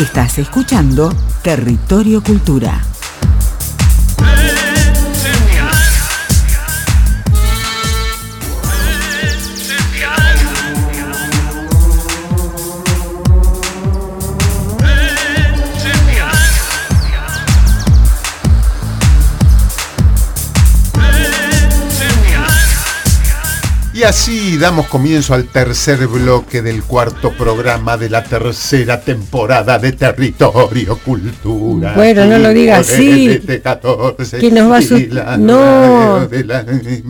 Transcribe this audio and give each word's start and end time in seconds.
Estás 0.00 0.38
escuchando 0.38 1.14
Territorio 1.42 2.22
Cultura. 2.22 2.80
Y 24.00 24.02
así 24.02 24.56
damos 24.56 24.86
comienzo 24.86 25.34
al 25.34 25.44
tercer 25.44 26.06
bloque 26.06 26.62
del 26.62 26.82
cuarto 26.84 27.32
programa 27.32 27.98
de 27.98 28.08
la 28.08 28.24
tercera 28.24 28.98
temporada 29.02 29.78
de 29.78 29.92
Territorio 29.92 30.96
Cultura. 31.04 31.92
Bueno, 31.96 32.24
no 32.24 32.38
lo 32.38 32.48
digas 32.48 32.88
así. 32.88 33.42
que 34.40 34.50
nos 34.50 34.70
va 34.70 34.76
a 34.76 34.78
asustar. 34.78 35.38
No, 35.38 36.20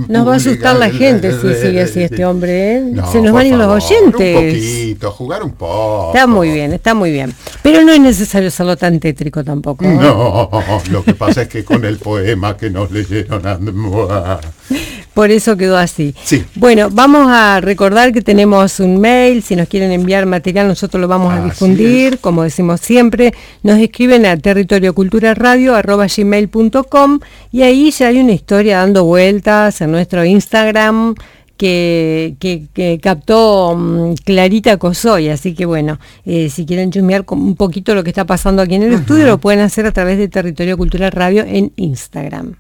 nos 0.08 0.26
va 0.26 0.32
a 0.32 0.36
asustar 0.36 0.74
la 0.74 0.90
gente 0.90 1.30
si 1.30 1.54
sigue 1.62 1.82
así 1.82 2.02
este 2.02 2.24
hombre. 2.24 2.78
¿eh? 2.78 2.94
Se 3.12 3.20
nos 3.20 3.34
van 3.34 3.44
a 3.44 3.46
ir 3.46 3.54
los 3.54 3.84
oyentes. 3.84 4.36
Un 4.36 4.50
poquito, 4.50 5.12
jugar 5.12 5.44
un 5.44 5.52
poco. 5.52 6.10
Está 6.12 6.26
muy 6.26 6.50
bien, 6.50 6.72
está 6.72 6.92
muy 6.94 7.12
bien. 7.12 7.32
Pero 7.62 7.84
no 7.84 7.92
es 7.92 8.00
necesario 8.00 8.48
hacerlo 8.48 8.76
tan 8.76 8.98
tétrico 8.98 9.44
tampoco. 9.44 9.84
¿eh? 9.84 9.94
No, 9.94 10.50
lo 10.90 11.04
que 11.04 11.14
pasa 11.14 11.42
es 11.42 11.48
que 11.48 11.64
con 11.64 11.84
el 11.84 11.98
poema 11.98 12.56
que 12.56 12.68
nos 12.68 12.90
leyeron. 12.90 13.42
Por 15.14 15.30
eso 15.30 15.56
quedó 15.56 15.76
así. 15.76 16.14
Sí. 16.24 16.44
Bueno, 16.54 16.79
vamos 16.88 17.26
a 17.28 17.60
recordar 17.60 18.12
que 18.12 18.22
tenemos 18.22 18.78
un 18.80 18.98
mail, 19.00 19.42
si 19.42 19.54
nos 19.56 19.68
quieren 19.68 19.92
enviar 19.92 20.24
material 20.26 20.66
nosotros 20.68 21.00
lo 21.00 21.08
vamos 21.08 21.34
a 21.34 21.44
difundir, 21.44 22.18
como 22.20 22.44
decimos 22.44 22.80
siempre, 22.80 23.34
nos 23.62 23.78
escriben 23.78 24.26
a 24.26 24.36
territorioculturaradio.com 24.36 27.20
y 27.52 27.62
ahí 27.62 27.90
ya 27.90 28.08
hay 28.08 28.18
una 28.20 28.32
historia 28.32 28.78
dando 28.78 29.04
vueltas 29.04 29.80
en 29.80 29.90
nuestro 29.90 30.24
Instagram 30.24 31.14
que, 31.56 32.36
que, 32.72 33.00
captó 33.02 33.74
mm, 33.76 34.14
Clarita 34.24 34.76
Cosoy, 34.78 35.28
así 35.28 35.54
que 35.54 35.66
bueno, 35.66 35.98
eh, 36.24 36.48
si 36.48 36.64
quieren 36.64 36.90
chusmear 36.90 37.26
un 37.28 37.54
poquito 37.54 37.94
lo 37.94 38.02
que 38.02 38.08
está 38.08 38.24
pasando 38.24 38.62
aquí 38.62 38.76
en 38.76 38.84
el 38.84 38.94
estudio, 38.94 39.26
lo 39.26 39.36
pueden 39.38 39.60
hacer 39.60 39.84
a 39.84 39.92
través 39.92 40.16
de 40.16 40.28
Territorio 40.28 40.78
Cultural 40.78 41.12
Radio 41.12 41.44
en 41.46 41.70
Instagram. 41.76 42.59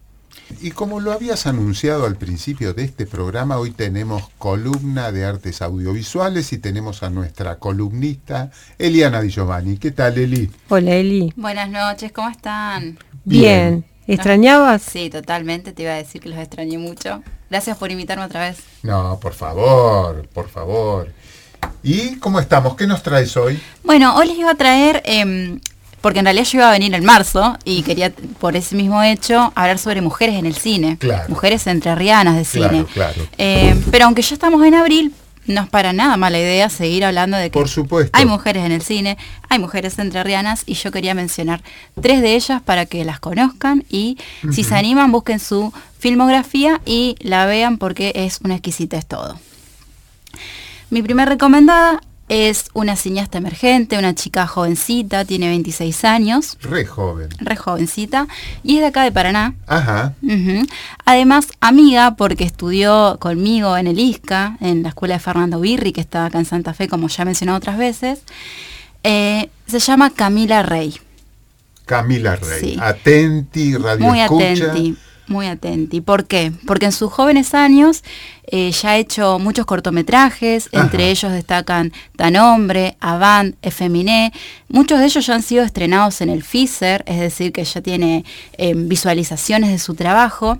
Y 0.60 0.72
como 0.72 1.00
lo 1.00 1.12
habías 1.12 1.46
anunciado 1.46 2.04
al 2.06 2.16
principio 2.16 2.74
de 2.74 2.84
este 2.84 3.06
programa, 3.06 3.58
hoy 3.58 3.70
tenemos 3.70 4.28
columna 4.38 5.12
de 5.12 5.24
artes 5.24 5.62
audiovisuales 5.62 6.52
y 6.52 6.58
tenemos 6.58 7.02
a 7.02 7.10
nuestra 7.10 7.58
columnista 7.58 8.50
Eliana 8.78 9.22
Di 9.22 9.30
Giovanni. 9.30 9.78
¿Qué 9.78 9.90
tal, 9.90 10.18
Eli? 10.18 10.50
Hola, 10.68 10.94
Eli. 10.94 11.32
Buenas 11.36 11.70
noches, 11.70 12.12
¿cómo 12.12 12.28
están? 12.28 12.98
Bien. 13.24 13.84
¿Extrañabas? 14.06 14.82
Sí, 14.82 15.08
totalmente, 15.08 15.72
te 15.72 15.82
iba 15.82 15.92
a 15.92 15.96
decir 15.96 16.20
que 16.20 16.28
los 16.28 16.38
extrañé 16.38 16.78
mucho. 16.78 17.22
Gracias 17.48 17.78
por 17.78 17.90
invitarme 17.90 18.24
otra 18.24 18.40
vez. 18.48 18.58
No, 18.82 19.18
por 19.20 19.34
favor, 19.34 20.28
por 20.28 20.48
favor. 20.48 21.12
¿Y 21.82 22.16
cómo 22.16 22.40
estamos? 22.40 22.76
¿Qué 22.76 22.86
nos 22.86 23.02
traes 23.02 23.36
hoy? 23.36 23.60
Bueno, 23.84 24.14
hoy 24.16 24.26
les 24.26 24.38
iba 24.38 24.50
a 24.50 24.54
traer 24.54 25.02
em, 25.04 25.60
porque 26.00 26.20
en 26.20 26.24
realidad 26.26 26.44
yo 26.44 26.58
iba 26.58 26.68
a 26.68 26.72
venir 26.72 26.94
en 26.94 27.04
marzo 27.04 27.56
y 27.64 27.82
quería, 27.82 28.12
por 28.38 28.56
ese 28.56 28.74
mismo 28.74 29.02
hecho, 29.02 29.52
hablar 29.54 29.78
sobre 29.78 30.00
mujeres 30.00 30.36
en 30.36 30.46
el 30.46 30.54
cine. 30.54 30.98
Mujeres 31.28 31.66
entrerrianas 31.66 32.36
de 32.36 32.44
cine. 32.44 32.86
Eh, 33.38 33.78
pero 33.90 34.06
aunque 34.06 34.22
ya 34.22 34.34
estamos 34.34 34.64
en 34.64 34.74
abril, 34.74 35.12
no 35.46 35.62
es 35.62 35.68
para 35.68 35.92
nada 35.92 36.16
mala 36.16 36.38
idea 36.38 36.68
seguir 36.68 37.04
hablando 37.04 37.36
de 37.36 37.50
que 37.50 37.58
por 37.58 37.68
supuesto. 37.68 38.16
hay 38.16 38.26
mujeres 38.26 38.64
en 38.64 38.72
el 38.72 38.82
cine, 38.82 39.18
hay 39.48 39.58
mujeres 39.58 39.98
entrerrianas 39.98 40.62
y 40.66 40.74
yo 40.74 40.90
quería 40.92 41.14
mencionar 41.14 41.62
tres 42.00 42.22
de 42.22 42.34
ellas 42.34 42.62
para 42.62 42.86
que 42.86 43.04
las 43.04 43.20
conozcan 43.20 43.84
y 43.88 44.18
si 44.52 44.64
se 44.64 44.74
animan 44.74 45.12
busquen 45.12 45.40
su 45.40 45.72
filmografía 45.98 46.80
y 46.84 47.16
la 47.20 47.46
vean 47.46 47.78
porque 47.78 48.12
es 48.14 48.40
una 48.44 48.54
exquisita 48.54 48.96
es 48.96 49.06
todo. 49.06 49.38
Mi 50.90 51.02
primer 51.02 51.28
recomendada 51.28 52.00
es 52.30 52.66
una 52.74 52.94
cineasta 52.94 53.38
emergente, 53.38 53.98
una 53.98 54.14
chica 54.14 54.46
jovencita, 54.46 55.24
tiene 55.24 55.48
26 55.48 56.04
años. 56.04 56.56
Re 56.62 56.86
joven. 56.86 57.28
Re 57.40 57.56
jovencita. 57.56 58.28
Y 58.62 58.76
es 58.76 58.82
de 58.82 58.86
acá 58.86 59.02
de 59.02 59.10
Paraná. 59.10 59.54
Ajá. 59.66 60.14
Además, 61.04 61.48
amiga, 61.60 62.14
porque 62.14 62.44
estudió 62.44 63.16
conmigo 63.18 63.76
en 63.76 63.88
el 63.88 63.98
ISCA, 63.98 64.56
en 64.60 64.84
la 64.84 64.90
escuela 64.90 65.14
de 65.14 65.20
Fernando 65.20 65.58
Birri, 65.58 65.92
que 65.92 66.00
está 66.00 66.26
acá 66.26 66.38
en 66.38 66.44
Santa 66.44 66.72
Fe, 66.72 66.86
como 66.86 67.08
ya 67.08 67.24
he 67.24 67.26
mencionado 67.26 67.58
otras 67.58 67.76
veces. 67.76 68.20
Eh, 69.02 69.50
se 69.66 69.80
llama 69.80 70.10
Camila 70.10 70.62
Rey. 70.62 71.00
Camila 71.84 72.36
Rey. 72.36 72.78
Atenti, 72.80 73.76
radio 73.76 74.06
Muy 74.06 74.20
atenti 74.20 74.96
muy 75.30 75.46
atenti. 75.46 76.00
¿Por 76.00 76.26
qué? 76.26 76.52
Porque 76.66 76.86
en 76.86 76.92
sus 76.92 77.10
jóvenes 77.12 77.54
años 77.54 78.02
eh, 78.44 78.70
ya 78.72 78.90
ha 78.90 78.96
hecho 78.98 79.38
muchos 79.38 79.64
cortometrajes, 79.64 80.68
entre 80.72 81.10
ellos 81.10 81.32
destacan 81.32 81.92
Tan 82.16 82.36
Hombre, 82.36 82.96
Avant, 83.00 83.54
Efeminé. 83.62 84.32
Muchos 84.68 84.98
de 84.98 85.06
ellos 85.06 85.24
ya 85.24 85.34
han 85.34 85.42
sido 85.42 85.64
estrenados 85.64 86.20
en 86.20 86.30
el 86.30 86.42
FISER, 86.42 87.04
es 87.06 87.20
decir, 87.20 87.52
que 87.52 87.64
ya 87.64 87.80
tiene 87.80 88.24
eh, 88.58 88.74
visualizaciones 88.74 89.70
de 89.70 89.78
su 89.78 89.94
trabajo. 89.94 90.58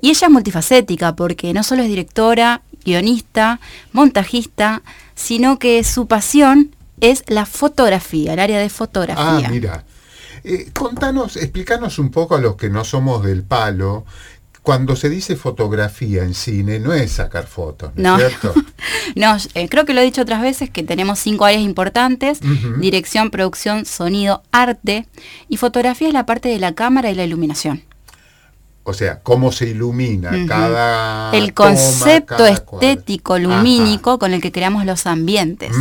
Y 0.00 0.10
ella 0.10 0.26
es 0.28 0.32
multifacética 0.32 1.16
porque 1.16 1.52
no 1.52 1.62
solo 1.62 1.82
es 1.82 1.88
directora, 1.88 2.62
guionista, 2.84 3.60
montajista, 3.92 4.82
sino 5.14 5.58
que 5.58 5.82
su 5.82 6.06
pasión 6.06 6.76
es 7.00 7.24
la 7.26 7.44
fotografía, 7.44 8.34
el 8.34 8.38
área 8.38 8.58
de 8.58 8.68
fotografía. 8.68 9.48
Ah, 9.48 9.50
mira. 9.50 9.84
Eh, 10.48 10.70
contanos, 10.72 11.36
explícanos 11.36 11.98
un 11.98 12.12
poco 12.12 12.36
a 12.36 12.40
los 12.40 12.54
que 12.54 12.70
no 12.70 12.84
somos 12.84 13.24
del 13.24 13.42
palo. 13.42 14.04
Cuando 14.62 14.94
se 14.94 15.08
dice 15.08 15.34
fotografía 15.34 16.22
en 16.22 16.34
cine, 16.34 16.78
no 16.78 16.92
es 16.92 17.12
sacar 17.12 17.48
fotos, 17.48 17.90
¿no, 17.96 18.16
es 18.16 18.28
cierto? 18.28 18.54
no, 19.16 19.36
eh, 19.54 19.68
creo 19.68 19.84
que 19.84 19.92
lo 19.92 20.00
he 20.00 20.04
dicho 20.04 20.22
otras 20.22 20.42
veces, 20.42 20.70
que 20.70 20.84
tenemos 20.84 21.18
cinco 21.18 21.46
áreas 21.46 21.62
importantes, 21.62 22.38
dirección, 22.78 23.30
producción, 23.30 23.84
sonido, 23.86 24.42
arte, 24.52 25.08
y 25.48 25.56
fotografía 25.56 26.08
es 26.08 26.14
la 26.14 26.26
parte 26.26 26.48
de 26.48 26.60
la 26.60 26.74
cámara 26.74 27.10
y 27.10 27.16
la 27.16 27.24
iluminación. 27.24 27.82
O 28.88 28.94
sea, 28.94 29.18
cómo 29.20 29.50
se 29.50 29.68
ilumina 29.68 30.30
cada... 30.46 31.32
El 31.32 31.54
concepto 31.54 32.46
estético 32.46 33.36
lumínico 33.36 34.20
con 34.20 34.32
el 34.32 34.40
que 34.40 34.52
creamos 34.52 34.84
los 34.84 35.06
ambientes. 35.06 35.72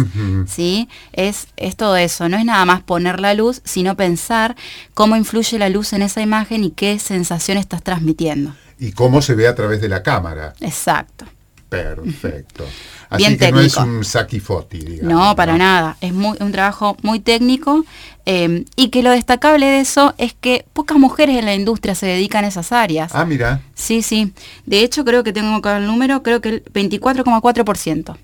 ¿sí? 0.48 0.90
Es, 1.14 1.48
es 1.56 1.76
todo 1.76 1.98
eso. 1.98 2.28
No 2.30 2.38
es 2.38 2.46
nada 2.46 2.66
más 2.66 2.82
poner 2.82 3.20
la 3.20 3.36
luz, 3.36 3.62
sino 3.64 3.96
pensar 3.96 4.56
cómo 4.96 5.16
influye 5.16 5.60
la 5.60 5.70
luz 5.70 5.94
en 5.94 6.02
esa 6.02 6.24
imagen 6.24 6.64
y 6.64 6.72
qué 6.72 6.98
sensación 6.98 7.60
estás 7.60 7.84
transmitiendo. 7.84 8.56
Y 8.80 8.92
cómo 8.94 9.22
se 9.22 9.36
ve 9.36 9.48
a 9.48 9.54
través 9.54 9.82
de 9.82 9.88
la 9.88 10.02
cámara. 10.02 10.56
Exacto. 10.60 11.26
Perfecto. 11.70 12.66
Así 13.10 13.38
que 13.38 13.52
no 13.52 13.60
es 13.60 13.78
un 13.78 14.04
saquifoti, 14.04 14.80
digamos. 14.80 15.14
No, 15.14 15.36
para 15.36 15.58
nada. 15.58 15.98
Es 16.02 16.14
muy, 16.14 16.38
un 16.40 16.52
trabajo 16.52 16.98
muy 17.02 17.20
técnico 17.20 17.86
em, 18.26 18.66
y 18.76 18.90
que 18.90 19.04
lo 19.04 19.12
destacable 19.12 19.66
de 19.68 19.80
eso 19.80 20.14
es 20.18 20.34
que 20.34 20.66
pocas 20.74 20.98
mujeres 20.98 21.38
en 21.38 21.46
la 21.46 21.56
industria 21.56 21.96
se 21.96 22.08
dedican 22.08 22.46
a 22.46 22.48
esas 22.48 22.72
áreas. 22.72 23.12
Ah, 23.14 23.26
mira. 23.26 23.62
Sí, 23.76 24.02
sí. 24.02 24.34
De 24.66 24.80
hecho, 24.80 25.06
creo 25.06 25.24
que 25.24 25.34
tengo 25.34 25.56
acá 25.56 25.78
el 25.78 25.88
número, 25.88 26.24
creo 26.24 26.42
que 26.42 26.50
el 26.50 26.66
24,4%. 26.66 28.18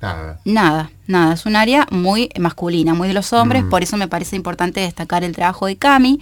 Nada. 0.00 0.38
Nada, 0.44 0.90
nada. 1.06 1.34
Es 1.34 1.46
un 1.46 1.56
área 1.56 1.86
muy 1.90 2.28
masculina, 2.38 2.92
muy 2.92 3.08
de 3.08 3.14
los 3.14 3.32
hombres, 3.32 3.64
mm. 3.64 3.70
por 3.70 3.82
eso 3.82 3.96
me 3.96 4.08
parece 4.08 4.36
importante 4.36 4.80
destacar 4.80 5.24
el 5.24 5.34
trabajo 5.34 5.66
de 5.66 5.76
Cami, 5.76 6.20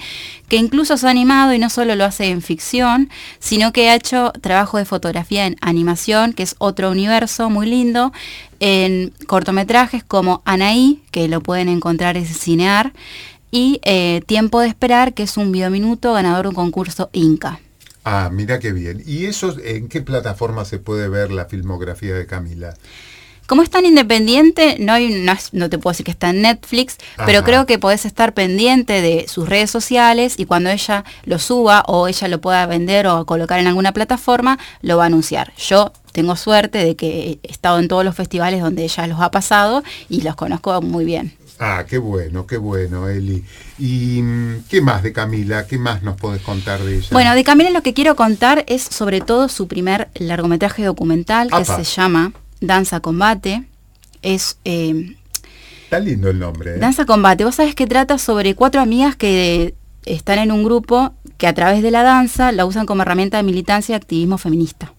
que 0.49 0.57
incluso 0.57 0.97
se 0.97 1.07
ha 1.07 1.11
animado 1.11 1.53
y 1.53 1.59
no 1.59 1.69
solo 1.69 1.97
lo 1.97 2.05
hace 2.05 2.31
en 2.31 2.41
ficción, 2.41 3.11
sino 3.41 3.73
que 3.73 3.91
ha 3.91 3.97
hecho 3.97 4.33
trabajo 4.41 4.79
de 4.79 4.85
fotografía 4.85 5.47
en 5.47 5.57
animación, 5.61 6.35
que 6.35 6.45
es 6.45 6.55
otro 6.59 6.91
universo 6.91 7.51
muy 7.51 7.67
lindo, 7.67 8.13
en 8.61 9.13
cortometrajes 9.27 10.05
como 10.05 10.43
Anaí, 10.45 11.03
que 11.11 11.27
lo 11.27 11.41
pueden 11.41 11.69
encontrar 11.69 12.17
en 12.17 12.27
Cinear, 12.27 12.93
y 13.51 13.81
eh, 13.85 14.21
Tiempo 14.27 14.61
de 14.61 14.69
Esperar, 14.69 15.15
que 15.15 15.25
es 15.25 15.37
un 15.37 15.51
biominuto 15.53 16.13
ganador 16.13 16.45
de 16.45 16.49
un 16.51 16.55
concurso 16.55 17.11
Inca. 17.13 17.61
Ah, 18.05 18.29
mira 18.33 18.59
qué 18.59 18.73
bien. 18.73 19.03
¿Y 19.07 19.27
eso 19.27 19.57
en 19.63 19.89
qué 19.89 20.03
plataforma 20.03 20.65
se 20.65 20.79
puede 20.79 21.09
ver 21.09 21.33
la 21.33 21.47
filmografía 21.47 22.15
de 22.15 22.27
Camila? 22.27 22.75
Como 23.47 23.63
es 23.63 23.69
tan 23.69 23.85
independiente, 23.85 24.77
no, 24.81 24.95
hay, 24.95 25.27
no, 25.53 25.69
te 25.69 25.79
puedo 25.79 25.93
decir 25.93 26.05
que 26.05 26.13
está 26.13 26.31
en 26.31 26.43
Netflix, 26.43 26.97
pero 27.27 27.45
creo 27.45 27.67
que 27.67 27.79
podés 27.79 28.07
estar 28.07 28.33
pendiente 28.33 29.03
de 29.03 29.27
sus 29.29 29.49
redes 29.49 29.71
sociales 29.71 30.35
y 30.39 30.47
cuando 30.47 30.71
ella 30.71 31.05
lo 31.25 31.39
suba 31.39 31.83
o 31.87 32.09
ella 32.09 32.29
lo 32.29 32.41
pueda 32.41 32.65
vender 32.67 33.07
o 33.07 33.27
colocar 33.27 33.61
en 33.61 33.67
alguna 33.67 33.93
plataforma, 33.93 34.59
lo 34.81 34.97
va 34.97 35.05
a 35.05 35.07
anunciar. 35.07 35.53
Yo 35.59 35.93
tengo 36.13 36.37
suerte 36.37 36.79
de 36.79 36.97
que 36.97 37.39
he 37.43 37.51
estado 37.51 37.79
en 37.81 37.89
todos 37.89 38.05
los 38.05 38.15
festivales 38.15 38.63
donde 38.63 38.85
ella 38.85 39.07
los 39.07 39.21
ha 39.21 39.31
pasado 39.31 39.83
y 40.09 40.23
los 40.23 40.37
conozco 40.37 40.81
muy 40.81 41.05
bien. 41.05 41.37
Ah, 41.59 41.85
qué 41.89 41.99
bueno, 41.99 42.47
qué 42.47 42.57
bueno, 42.57 43.09
Eli. 43.09 43.45
¿Y 43.79 44.23
mm, 44.23 44.65
qué 44.69 44.81
más 44.81 45.03
de 45.03 45.13
Camila? 45.13 45.67
¿Qué 45.67 45.79
más 45.79 46.03
nos 46.03 46.17
podés 46.17 46.43
contar 46.43 46.81
de 46.81 46.97
ella? 46.97 47.09
Bueno, 47.13 47.35
de 47.35 47.45
Camila 47.45 47.71
lo 47.71 47.83
que 47.83 47.95
quiero 47.95 48.17
contar 48.17 48.65
es 48.69 48.83
sobre 48.83 49.21
todo 49.21 49.49
su 49.49 49.69
primer 49.69 50.09
largometraje 50.15 50.85
documental 50.85 51.51
que 51.51 51.65
se 51.65 51.85
llama 51.85 52.33
Danza 52.61 53.01
Combate. 53.01 53.65
Es, 54.23 54.59
eh, 54.65 55.17
Está 55.85 55.99
lindo 55.99 56.31
el 56.31 56.39
nombre. 56.39 56.77
¿eh? 56.77 56.79
Danza 56.79 57.05
Combate. 57.05 57.45
Vos 57.45 57.57
sabés 57.57 57.75
que 57.75 57.87
trata 57.87 58.19
sobre 58.19 58.55
cuatro 58.55 58.81
amigas 58.81 59.17
que 59.17 59.75
están 60.07 60.39
en 60.39 60.53
un 60.53 60.65
grupo 60.65 61.15
que 61.39 61.47
a 61.47 61.55
través 61.55 61.83
de 61.83 61.91
la 61.91 62.03
danza 62.03 62.53
la 62.53 62.67
usan 62.67 62.87
como 62.87 63.03
herramienta 63.03 63.37
de 63.37 63.43
militancia 63.43 63.93
y 63.93 63.97
activismo 63.97 64.39
feminista. 64.39 64.93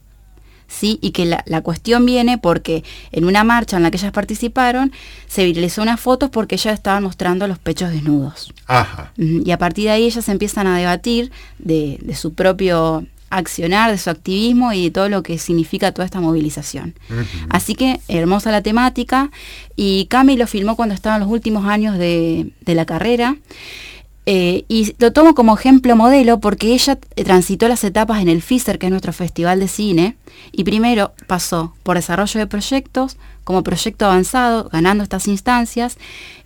¿Sí? 0.68 0.98
Y 1.02 1.12
que 1.12 1.26
la, 1.26 1.44
la 1.46 1.62
cuestión 1.62 2.06
viene 2.08 2.40
porque 2.40 2.84
en 3.12 3.26
una 3.26 3.44
marcha 3.44 3.78
en 3.78 3.84
la 3.84 3.92
que 3.92 3.98
ellas 3.98 4.12
participaron 4.12 4.92
se 5.28 5.46
viralizó 5.46 5.84
unas 5.84 6.00
fotos 6.00 6.32
porque 6.32 6.56
ellas 6.56 6.74
estaban 6.74 7.04
mostrando 7.04 7.48
los 7.48 7.60
pechos 7.60 7.92
desnudos. 7.92 8.52
Ajá. 8.66 9.12
Y 9.16 9.52
a 9.52 9.60
partir 9.60 9.86
de 9.86 9.92
ahí 9.92 10.06
ellas 10.06 10.28
empiezan 10.28 10.66
a 10.66 10.78
debatir 10.78 11.32
de, 11.60 12.00
de 12.02 12.16
su 12.16 12.34
propio 12.34 13.06
accionar, 13.30 13.92
de 13.92 13.98
su 13.98 14.10
activismo 14.10 14.72
y 14.74 14.86
de 14.86 14.92
todo 14.92 15.10
lo 15.10 15.24
que 15.24 15.38
significa 15.38 15.92
toda 15.92 16.06
esta 16.06 16.22
movilización. 16.22 16.96
Así 17.50 17.76
que 17.76 18.00
hermosa 18.08 18.52
la 18.52 18.62
temática 18.62 19.32
y 19.76 20.06
Cami 20.06 20.38
lo 20.38 20.48
filmó 20.48 20.76
cuando 20.76 20.96
estaba 20.96 21.16
en 21.16 21.22
los 21.22 21.32
últimos 21.32 21.66
años 21.66 21.98
de, 21.98 22.52
de 22.62 22.76
la 22.76 22.86
carrera. 22.86 23.38
Eh, 24.28 24.66
y 24.68 24.96
lo 24.98 25.14
tomo 25.14 25.36
como 25.36 25.56
ejemplo 25.56 25.96
modelo 25.96 26.40
porque 26.40 26.74
ella 26.74 26.98
eh, 27.16 27.24
transitó 27.24 27.68
las 27.68 27.84
etapas 27.84 28.22
en 28.22 28.28
el 28.28 28.42
FISER, 28.42 28.80
que 28.80 28.88
es 28.88 28.90
nuestro 28.90 29.14
festival 29.14 29.60
de 29.60 29.68
cine, 29.68 30.18
y 30.52 30.64
primero 30.64 31.14
pasó 31.28 31.76
por 31.84 31.96
desarrollo 31.96 32.40
de 32.40 32.48
proyectos, 32.48 33.18
como 33.44 33.62
proyecto 33.62 34.06
avanzado, 34.06 34.70
ganando 34.70 35.04
estas 35.04 35.28
instancias, 35.28 35.98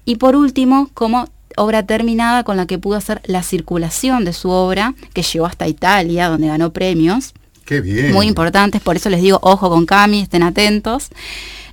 y 0.04 0.18
por 0.18 0.36
último 0.36 0.90
como 0.94 1.30
obra 1.60 1.84
terminada 1.84 2.44
con 2.44 2.58
la 2.58 2.66
que 2.66 2.78
pudo 2.80 2.96
hacer 2.98 3.22
la 3.26 3.44
circulación 3.44 4.26
de 4.26 4.34
su 4.34 4.50
obra, 4.50 4.94
que 5.14 5.22
llegó 5.24 5.46
hasta 5.46 5.68
Italia, 5.68 6.30
donde 6.30 6.48
ganó 6.48 6.72
premios 6.72 7.34
Qué 7.66 7.82
bien. 7.82 8.12
muy 8.14 8.28
importantes, 8.28 8.82
por 8.82 8.96
eso 8.96 9.10
les 9.10 9.22
digo, 9.22 9.40
ojo 9.42 9.70
con 9.70 9.86
Cami, 9.86 10.22
estén 10.22 10.44
atentos. 10.44 11.10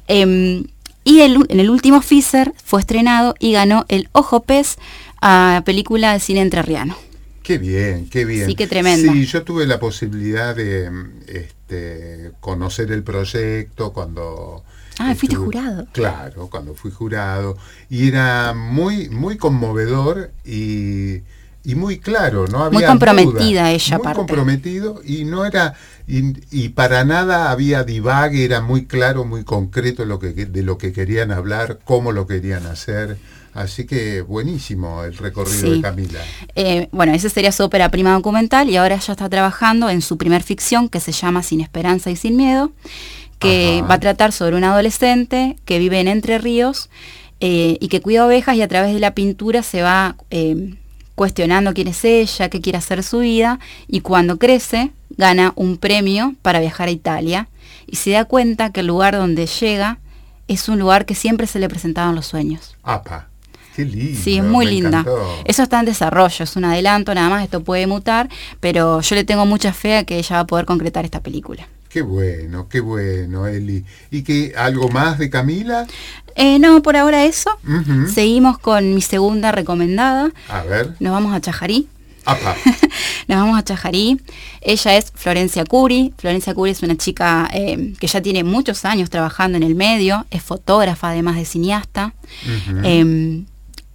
Em, 0.08 0.64
y 1.04 1.20
el- 1.20 1.46
en 1.48 1.60
el 1.60 1.70
último 1.70 2.00
FISER 2.02 2.52
fue 2.64 2.80
estrenado 2.80 3.34
y 3.38 3.52
ganó 3.52 3.84
el 3.88 4.08
Ojo 4.12 4.40
Pez 4.40 4.76
a 5.22 5.62
película 5.64 6.12
de 6.12 6.20
cine 6.20 6.40
entrerriano. 6.42 6.96
Qué 7.46 7.58
bien, 7.58 8.08
qué 8.08 8.24
bien. 8.24 8.48
Sí, 8.48 8.56
qué 8.56 8.66
tremenda. 8.66 9.12
Sí, 9.12 9.24
yo 9.24 9.44
tuve 9.44 9.68
la 9.68 9.78
posibilidad 9.78 10.56
de 10.56 10.90
este, 11.28 12.32
conocer 12.40 12.90
el 12.90 13.04
proyecto 13.04 13.92
cuando... 13.92 14.64
Ah, 14.98 15.14
fuiste 15.14 15.36
jurado. 15.36 15.86
Claro, 15.92 16.48
cuando 16.50 16.74
fui 16.74 16.90
jurado. 16.90 17.56
Y 17.88 18.08
era 18.08 18.52
muy, 18.52 19.08
muy 19.10 19.36
conmovedor 19.36 20.32
y, 20.44 21.18
y 21.62 21.76
muy 21.76 22.00
claro, 22.00 22.48
no 22.48 22.64
había 22.64 22.88
comprometida 22.88 23.60
duda. 23.60 23.70
ella, 23.70 23.98
Muy 23.98 24.12
comprometido 24.12 25.00
y 25.04 25.24
no 25.24 25.44
era... 25.44 25.74
Y, 26.08 26.34
y 26.50 26.70
para 26.70 27.04
nada 27.04 27.52
había 27.52 27.84
divague, 27.84 28.44
era 28.44 28.60
muy 28.60 28.86
claro, 28.86 29.24
muy 29.24 29.44
concreto 29.44 30.04
lo 30.04 30.18
que, 30.18 30.32
de 30.32 30.62
lo 30.64 30.78
que 30.78 30.92
querían 30.92 31.30
hablar, 31.30 31.78
cómo 31.84 32.10
lo 32.10 32.26
querían 32.26 32.66
hacer. 32.66 33.18
Así 33.56 33.86
que 33.86 34.20
buenísimo 34.20 35.02
el 35.02 35.16
recorrido 35.16 35.58
Sí. 35.58 35.70
de 35.70 35.80
Camila. 35.80 36.20
Eh, 36.54 36.88
bueno, 36.92 37.12
esa 37.14 37.30
sería 37.30 37.52
su 37.52 37.64
ópera 37.64 37.90
prima 37.90 38.12
documental 38.12 38.68
y 38.68 38.76
ahora 38.76 38.96
ella 38.96 39.12
está 39.12 39.28
trabajando 39.30 39.88
en 39.88 40.02
su 40.02 40.18
primer 40.18 40.42
ficción 40.42 40.88
que 40.90 41.00
se 41.00 41.12
llama 41.12 41.42
Sin 41.42 41.60
Esperanza 41.62 42.10
y 42.10 42.16
Sin 42.16 42.36
Miedo, 42.36 42.70
que 43.38 43.78
Ajá. 43.78 43.86
va 43.88 43.94
a 43.94 44.00
tratar 44.00 44.32
sobre 44.32 44.56
un 44.56 44.64
adolescente 44.64 45.56
que 45.64 45.78
vive 45.78 46.00
en 46.00 46.08
Entre 46.08 46.36
Ríos 46.38 46.90
eh, 47.40 47.78
y 47.80 47.88
que 47.88 48.00
cuida 48.02 48.26
ovejas 48.26 48.56
y 48.56 48.62
a 48.62 48.68
través 48.68 48.92
de 48.92 49.00
la 49.00 49.14
pintura 49.14 49.62
se 49.62 49.80
va 49.82 50.16
eh, 50.30 50.74
cuestionando 51.14 51.72
quién 51.72 51.88
es 51.88 52.04
ella, 52.04 52.50
qué 52.50 52.60
quiere 52.60 52.78
hacer 52.78 53.02
su 53.02 53.20
vida 53.20 53.58
y 53.88 54.00
cuando 54.00 54.36
crece 54.38 54.90
gana 55.16 55.54
un 55.56 55.78
premio 55.78 56.34
para 56.42 56.60
viajar 56.60 56.88
a 56.88 56.90
Italia 56.92 57.48
y 57.86 57.96
se 57.96 58.10
da 58.10 58.26
cuenta 58.26 58.70
que 58.70 58.80
el 58.80 58.86
lugar 58.86 59.16
donde 59.16 59.46
llega 59.46 59.98
es 60.48 60.68
un 60.68 60.78
lugar 60.78 61.06
que 61.06 61.14
siempre 61.14 61.46
se 61.46 61.58
le 61.58 61.68
presentaban 61.68 62.14
los 62.14 62.26
sueños. 62.26 62.76
Apa, 62.82 63.28
qué 63.76 63.84
lindo. 63.84 64.18
Sí, 64.22 64.38
es 64.38 64.44
muy 64.44 64.66
linda. 64.66 65.00
encantó. 65.00 65.42
Eso 65.44 65.62
está 65.62 65.80
en 65.80 65.86
desarrollo, 65.86 66.42
es 66.42 66.56
un 66.56 66.64
adelanto 66.64 67.14
nada 67.14 67.28
más, 67.28 67.44
esto 67.44 67.62
puede 67.62 67.86
mutar, 67.86 68.28
pero 68.58 69.02
yo 69.02 69.14
le 69.14 69.24
tengo 69.24 69.44
mucha 69.44 69.72
fe 69.72 69.98
a 69.98 70.04
que 70.04 70.18
ella 70.18 70.36
va 70.36 70.40
a 70.40 70.46
poder 70.46 70.64
concretar 70.64 71.04
esta 71.04 71.20
película. 71.20 71.68
Qué 71.88 72.02
bueno, 72.02 72.68
qué 72.68 72.80
bueno, 72.80 73.46
Eli. 73.46 73.84
¿Y 74.10 74.22
qué, 74.22 74.52
algo 74.56 74.88
más 74.88 75.18
de 75.18 75.30
Camila? 75.30 75.86
Eh, 76.34 76.58
no, 76.58 76.82
por 76.82 76.96
ahora 76.96 77.24
eso. 77.24 77.50
Seguimos 78.12 78.58
con 78.58 78.94
mi 78.94 79.00
segunda 79.00 79.52
recomendada. 79.52 80.30
A 80.48 80.62
ver. 80.62 80.94
Nos 81.00 81.12
vamos 81.12 81.34
a 81.34 81.40
Chajarí. 81.40 81.88
Apa. 82.26 82.54
Nos 83.28 83.38
vamos 83.38 83.58
a 83.58 83.64
Chajarí. 83.64 84.20
Ella 84.60 84.96
es 84.96 85.10
Florencia 85.14 85.64
Curi. 85.64 86.12
Florencia 86.18 86.52
Curi 86.52 86.72
es 86.72 86.82
una 86.82 86.96
chica 86.96 87.48
eh, 87.54 87.94
que 87.98 88.06
ya 88.08 88.20
tiene 88.20 88.44
muchos 88.44 88.84
años 88.84 89.08
trabajando 89.08 89.56
en 89.56 89.62
el 89.62 89.74
medio, 89.74 90.26
es 90.30 90.42
fotógrafa 90.42 91.10
además 91.10 91.36
de 91.36 91.46
cineasta. 91.46 92.12
Eh, 92.84 93.44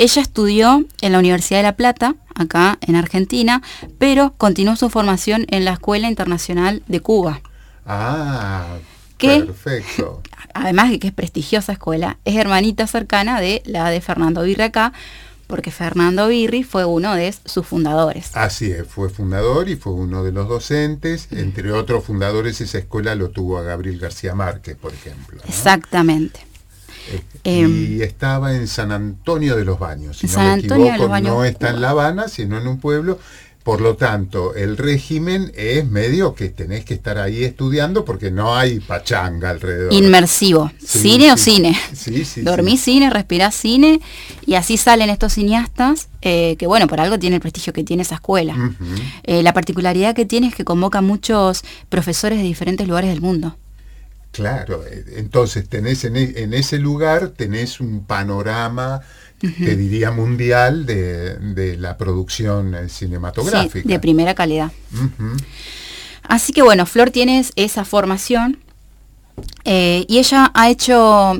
ella 0.02 0.24
estudió 0.24 0.84
en 1.02 1.12
la 1.12 1.20
Universidad 1.20 1.60
de 1.60 1.64
La 1.64 1.76
Plata, 1.76 2.16
acá 2.34 2.80
en 2.82 2.96
Argentina, 2.96 3.62
pero 4.00 4.34
continuó 4.36 4.76
su 4.76 4.90
formación 4.90 5.46
en 5.50 5.64
la 5.64 5.74
Escuela 5.74 6.10
Internacional 6.10 6.82
de 6.88 7.02
Cuba. 7.02 7.42
Ah, 7.86 8.78
¿Qué? 9.20 9.42
perfecto. 9.42 10.24
Además 10.56 10.90
de 10.90 10.98
que 10.98 11.10
es 11.10 11.14
prestigiosa 11.14 11.74
escuela, 11.74 12.18
es 12.26 12.36
hermanita 12.36 12.88
cercana 12.88 13.40
de 13.40 13.62
la 13.64 13.92
de 13.92 14.02
Fernando 14.02 14.42
Birri 14.42 14.64
acá, 14.64 14.92
porque 15.46 15.70
Fernando 15.70 16.30
Birri 16.30 16.64
fue 16.64 16.84
uno 16.84 17.14
de 17.14 17.32
sus 17.46 17.68
fundadores. 17.68 18.32
Así 18.34 18.72
es, 18.72 18.88
fue 18.88 19.08
fundador 19.08 19.70
y 19.70 19.76
fue 19.76 19.94
uno 19.94 20.24
de 20.24 20.32
los 20.32 20.48
docentes. 20.50 21.28
Entre 21.30 21.72
otros 21.72 22.06
fundadores, 22.06 22.60
esa 22.60 22.80
escuela 22.80 23.14
lo 23.14 23.30
tuvo 23.30 23.60
a 23.60 23.62
Gabriel 23.62 24.00
García 24.00 24.34
Márquez, 24.34 24.76
por 24.78 24.96
ejemplo. 24.96 25.38
¿no? 25.44 25.48
Exactamente. 25.48 26.51
Eh, 27.44 27.68
y 27.68 28.02
estaba 28.02 28.56
en 28.56 28.68
San 28.68 28.92
Antonio 28.92 29.56
de 29.56 29.66
los 29.66 29.80
Baños. 29.80 30.18
Si 30.18 30.28
no 30.28 30.38
me 30.38 30.52
Antonio 30.52 30.86
de 30.86 30.90
equivoco, 30.92 31.04
los 31.04 31.10
Baños, 31.12 31.36
no 31.36 31.46
está 31.46 31.70
en. 31.70 31.82
La 31.82 31.92
Habana, 31.92 32.28
sino 32.28 32.58
en 32.60 32.68
un 32.68 32.80
pueblo. 32.80 33.20
Por 33.64 33.80
lo 33.80 33.96
tanto, 33.96 34.56
el 34.56 34.76
régimen 34.76 35.52
es 35.56 35.86
medio 35.86 36.34
que 36.34 36.50
tenés 36.50 36.84
que 36.84 36.96
estar 36.96 37.20
ahí 37.20 37.44
estudiando 37.44 38.06
porque 38.06 38.32
no 38.32 38.56
hay 38.56 38.80
pachanga 38.80 39.52
alrededor. 39.52 39.94
Inmersivo. 39.94 40.72
Sí, 40.80 41.00
cine 41.00 41.32
o 41.32 41.38
cine. 41.38 41.78
Sí, 41.94 42.26
sí, 42.26 42.42
Dormí 42.42 42.72
sí. 42.72 42.86
cine, 42.94 43.12
respirás 43.12 43.54
cine 43.54 44.02
y 44.48 44.56
así 44.56 44.78
salen 44.78 45.12
estos 45.12 45.34
cineastas 45.34 46.10
eh, 46.24 46.56
que 46.58 46.66
bueno, 46.66 46.88
por 46.88 47.00
algo 47.00 47.20
tiene 47.20 47.36
el 47.36 47.42
prestigio 47.42 47.72
que 47.72 47.84
tiene 47.84 48.02
esa 48.02 48.16
escuela. 48.16 48.56
Eh, 49.24 49.44
la 49.44 49.54
particularidad 49.54 50.16
que 50.16 50.26
tiene 50.26 50.48
es 50.48 50.56
que 50.56 50.66
convoca 50.66 51.02
muchos 51.02 51.64
profesores 51.90 52.40
de 52.40 52.44
diferentes 52.44 52.88
lugares 52.88 53.12
del 53.12 53.22
mundo. 53.22 53.56
Claro, 54.32 54.84
eh, 54.86 55.04
entonces 55.18 55.68
tenés 55.68 56.04
en, 56.06 56.16
e- 56.16 56.34
en 56.38 56.54
ese 56.54 56.80
lugar 56.80 57.30
tenés 57.30 57.80
un 57.82 58.06
panorama, 58.06 59.02
te 59.40 59.76
diría 59.76 60.12
mundial, 60.12 60.86
de, 60.86 61.36
de 61.38 61.76
la 61.78 61.98
producción 61.98 62.76
eh, 62.76 62.90
Sí, 62.90 63.06
cinematográfica. 63.06 63.88
de 63.88 64.00
primera 64.00 64.36
calidad. 64.36 64.72
Así 66.24 66.54
que 66.54 66.62
bueno, 66.62 66.86
Flor 66.86 67.10
tiene 67.10 67.44
esa 67.56 67.84
formación 67.84 68.60
eh, 69.66 70.06
y 70.08 70.20
ella 70.20 70.52
ha 70.54 70.70
hecho 70.70 71.34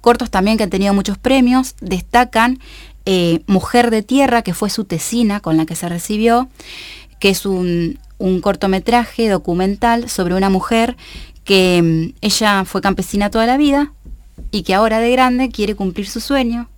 cortos 0.00 0.30
también 0.30 0.56
que 0.58 0.64
han 0.64 0.70
tenido 0.70 0.92
muchos 0.92 1.16
premios. 1.18 1.76
Destacan 1.80 2.58
eh, 3.06 3.40
Mujer 3.46 3.90
de 3.90 4.02
Tierra, 4.02 4.42
que 4.42 4.54
fue 4.54 4.70
su 4.70 4.84
tesina 4.84 5.40
con 5.40 5.56
la 5.56 5.64
que 5.66 5.76
se 5.76 5.88
recibió, 5.88 6.48
que 7.20 7.30
es 7.30 7.46
un, 7.46 7.98
un 8.18 8.40
cortometraje 8.40 9.28
documental 9.28 10.08
sobre 10.10 10.34
una 10.34 10.50
mujer 10.50 10.96
que 11.44 11.80
mm, 11.82 12.14
ella 12.20 12.64
fue 12.64 12.80
campesina 12.80 13.30
toda 13.30 13.46
la 13.46 13.56
vida 13.56 13.92
y 14.50 14.62
que 14.62 14.74
ahora 14.74 14.98
de 14.98 15.10
grande 15.12 15.50
quiere 15.50 15.74
cumplir 15.74 16.08
su 16.08 16.20
sueño, 16.20 16.68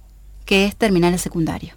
que 0.45 0.67
es 0.67 0.77
terminar 0.77 1.13
el 1.13 1.19
secundario. 1.19 1.75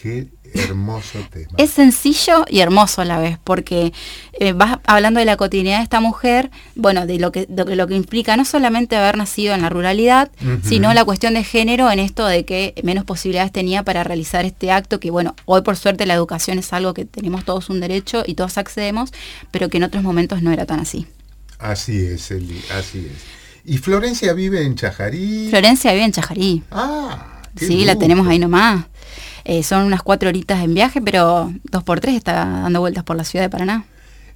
Qué 0.00 0.28
hermoso 0.54 1.18
tema. 1.32 1.50
Es 1.56 1.70
sencillo 1.70 2.44
y 2.48 2.60
hermoso 2.60 3.00
a 3.00 3.04
la 3.04 3.18
vez, 3.18 3.38
porque 3.42 3.92
eh, 4.38 4.52
vas 4.52 4.78
hablando 4.86 5.20
de 5.20 5.26
la 5.26 5.36
cotidianidad 5.36 5.78
de 5.78 5.84
esta 5.84 6.00
mujer, 6.00 6.50
bueno, 6.74 7.06
de 7.06 7.18
lo 7.18 7.32
que, 7.32 7.46
de 7.48 7.76
lo 7.76 7.86
que 7.86 7.94
implica 7.94 8.36
no 8.36 8.44
solamente 8.44 8.96
haber 8.96 9.16
nacido 9.16 9.54
en 9.54 9.62
la 9.62 9.68
ruralidad, 9.68 10.30
sino 10.62 10.92
la 10.94 11.04
cuestión 11.04 11.34
de 11.34 11.44
género 11.44 11.90
en 11.90 11.98
esto 11.98 12.26
de 12.26 12.44
que 12.44 12.74
menos 12.82 13.04
posibilidades 13.04 13.52
tenía 13.52 13.82
para 13.82 14.04
realizar 14.04 14.44
este 14.44 14.70
acto, 14.70 15.00
que 15.00 15.10
bueno, 15.10 15.34
hoy 15.46 15.62
por 15.62 15.76
suerte 15.76 16.06
la 16.06 16.14
educación 16.14 16.58
es 16.58 16.72
algo 16.72 16.94
que 16.94 17.04
tenemos 17.04 17.44
todos 17.44 17.70
un 17.70 17.80
derecho 17.80 18.22
y 18.26 18.34
todos 18.34 18.58
accedemos, 18.58 19.12
pero 19.50 19.68
que 19.68 19.78
en 19.78 19.84
otros 19.84 20.02
momentos 20.02 20.42
no 20.42 20.52
era 20.52 20.66
tan 20.66 20.80
así. 20.80 21.06
Así 21.58 22.04
es, 22.04 22.30
Eli, 22.30 22.62
así 22.76 23.08
es. 23.10 23.22
¿Y 23.64 23.78
Florencia 23.78 24.32
vive 24.34 24.62
en 24.62 24.74
Chajarí? 24.74 25.48
Florencia 25.50 25.92
vive 25.92 26.04
en 26.04 26.12
Chajarí. 26.12 26.62
Ah, 26.70 27.42
qué 27.56 27.66
Sí, 27.66 27.84
la 27.84 27.96
tenemos 27.96 28.26
ahí 28.28 28.38
nomás. 28.38 28.84
Eh, 29.44 29.62
son 29.62 29.84
unas 29.84 30.02
cuatro 30.02 30.28
horitas 30.28 30.62
en 30.62 30.74
viaje, 30.74 31.00
pero 31.00 31.52
dos 31.64 31.82
por 31.84 32.00
tres 32.00 32.14
está 32.16 32.32
dando 32.32 32.80
vueltas 32.80 33.04
por 33.04 33.16
la 33.16 33.24
ciudad 33.24 33.44
de 33.44 33.50
Paraná. 33.50 33.84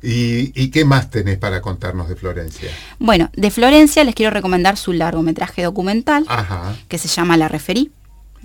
¿Y, 0.03 0.53
y 0.55 0.71
qué 0.71 0.85
más 0.85 1.11
tenés 1.11 1.39
para 1.39 1.61
contarnos 1.61 2.09
de 2.09 2.15
Florencia? 2.17 2.71
Bueno, 2.99 3.31
de 3.35 3.51
Florencia 3.51 4.05
les 4.05 4.15
quiero 4.15 4.31
recomendar 4.33 4.77
su 4.77 4.93
largometraje 4.93 5.63
documental 5.65 6.25
Ajá, 6.29 6.77
que 6.89 6.99
se 6.99 7.09
llama 7.09 7.37
La 7.37 7.49
Referí. 7.49 7.91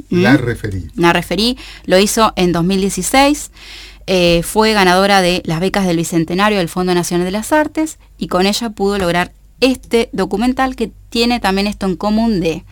la 0.10 0.34
¿Mm? 0.34 0.38
referí. 0.38 0.88
La 0.96 1.14
Referí 1.14 1.58
lo 1.86 2.00
hizo 2.00 2.34
en 2.36 2.52
2016. 2.54 3.52
Eh, 4.08 4.42
fue 4.44 4.74
ganadora 4.74 5.22
de 5.22 5.42
las 5.46 5.60
becas 5.60 5.86
del 5.86 5.98
Bicentenario 5.98 6.58
del 6.58 6.70
Fondo 6.70 6.94
Nacional 6.94 7.26
de 7.26 7.32
las 7.32 7.52
Artes 7.52 8.00
y 8.18 8.28
con 8.28 8.46
ella 8.46 8.70
pudo 8.70 8.98
lograr 8.98 9.32
este 9.62 10.10
documental 10.12 10.76
que 10.76 10.92
tiene 11.10 11.40
también 11.40 11.68
esto 11.68 11.86
en 11.86 11.96
común 11.96 12.40
de 12.40 12.64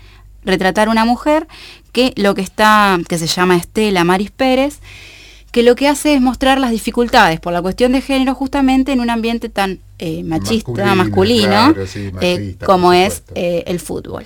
retratar 0.44 0.90
una 0.90 1.06
mujer 1.06 1.48
que 1.92 2.14
lo 2.16 2.36
que 2.36 2.42
está, 2.42 3.00
que 3.08 3.18
se 3.18 3.28
llama 3.28 3.58
Estela 3.58 4.04
Maris 4.04 4.32
Pérez, 4.32 4.80
que 5.52 5.64
lo 5.64 5.76
que 5.76 5.88
hace 5.88 6.14
es 6.14 6.22
mostrar 6.22 6.60
las 6.60 6.72
dificultades 6.72 7.40
por 7.40 7.54
la 7.54 7.62
cuestión 7.62 7.92
de 7.92 8.02
género 8.02 8.34
justamente 8.34 8.94
en 8.94 9.02
un 9.02 9.10
ambiente 9.10 9.50
tan 9.50 9.80
eh, 10.00 10.24
machista, 10.24 10.96
masculino, 10.96 11.74
claro, 11.74 11.88
sí, 11.88 12.12
eh, 12.22 12.56
como 12.66 12.94
es 12.94 13.24
eh, 13.36 13.64
el 13.68 13.80
fútbol. 13.80 14.24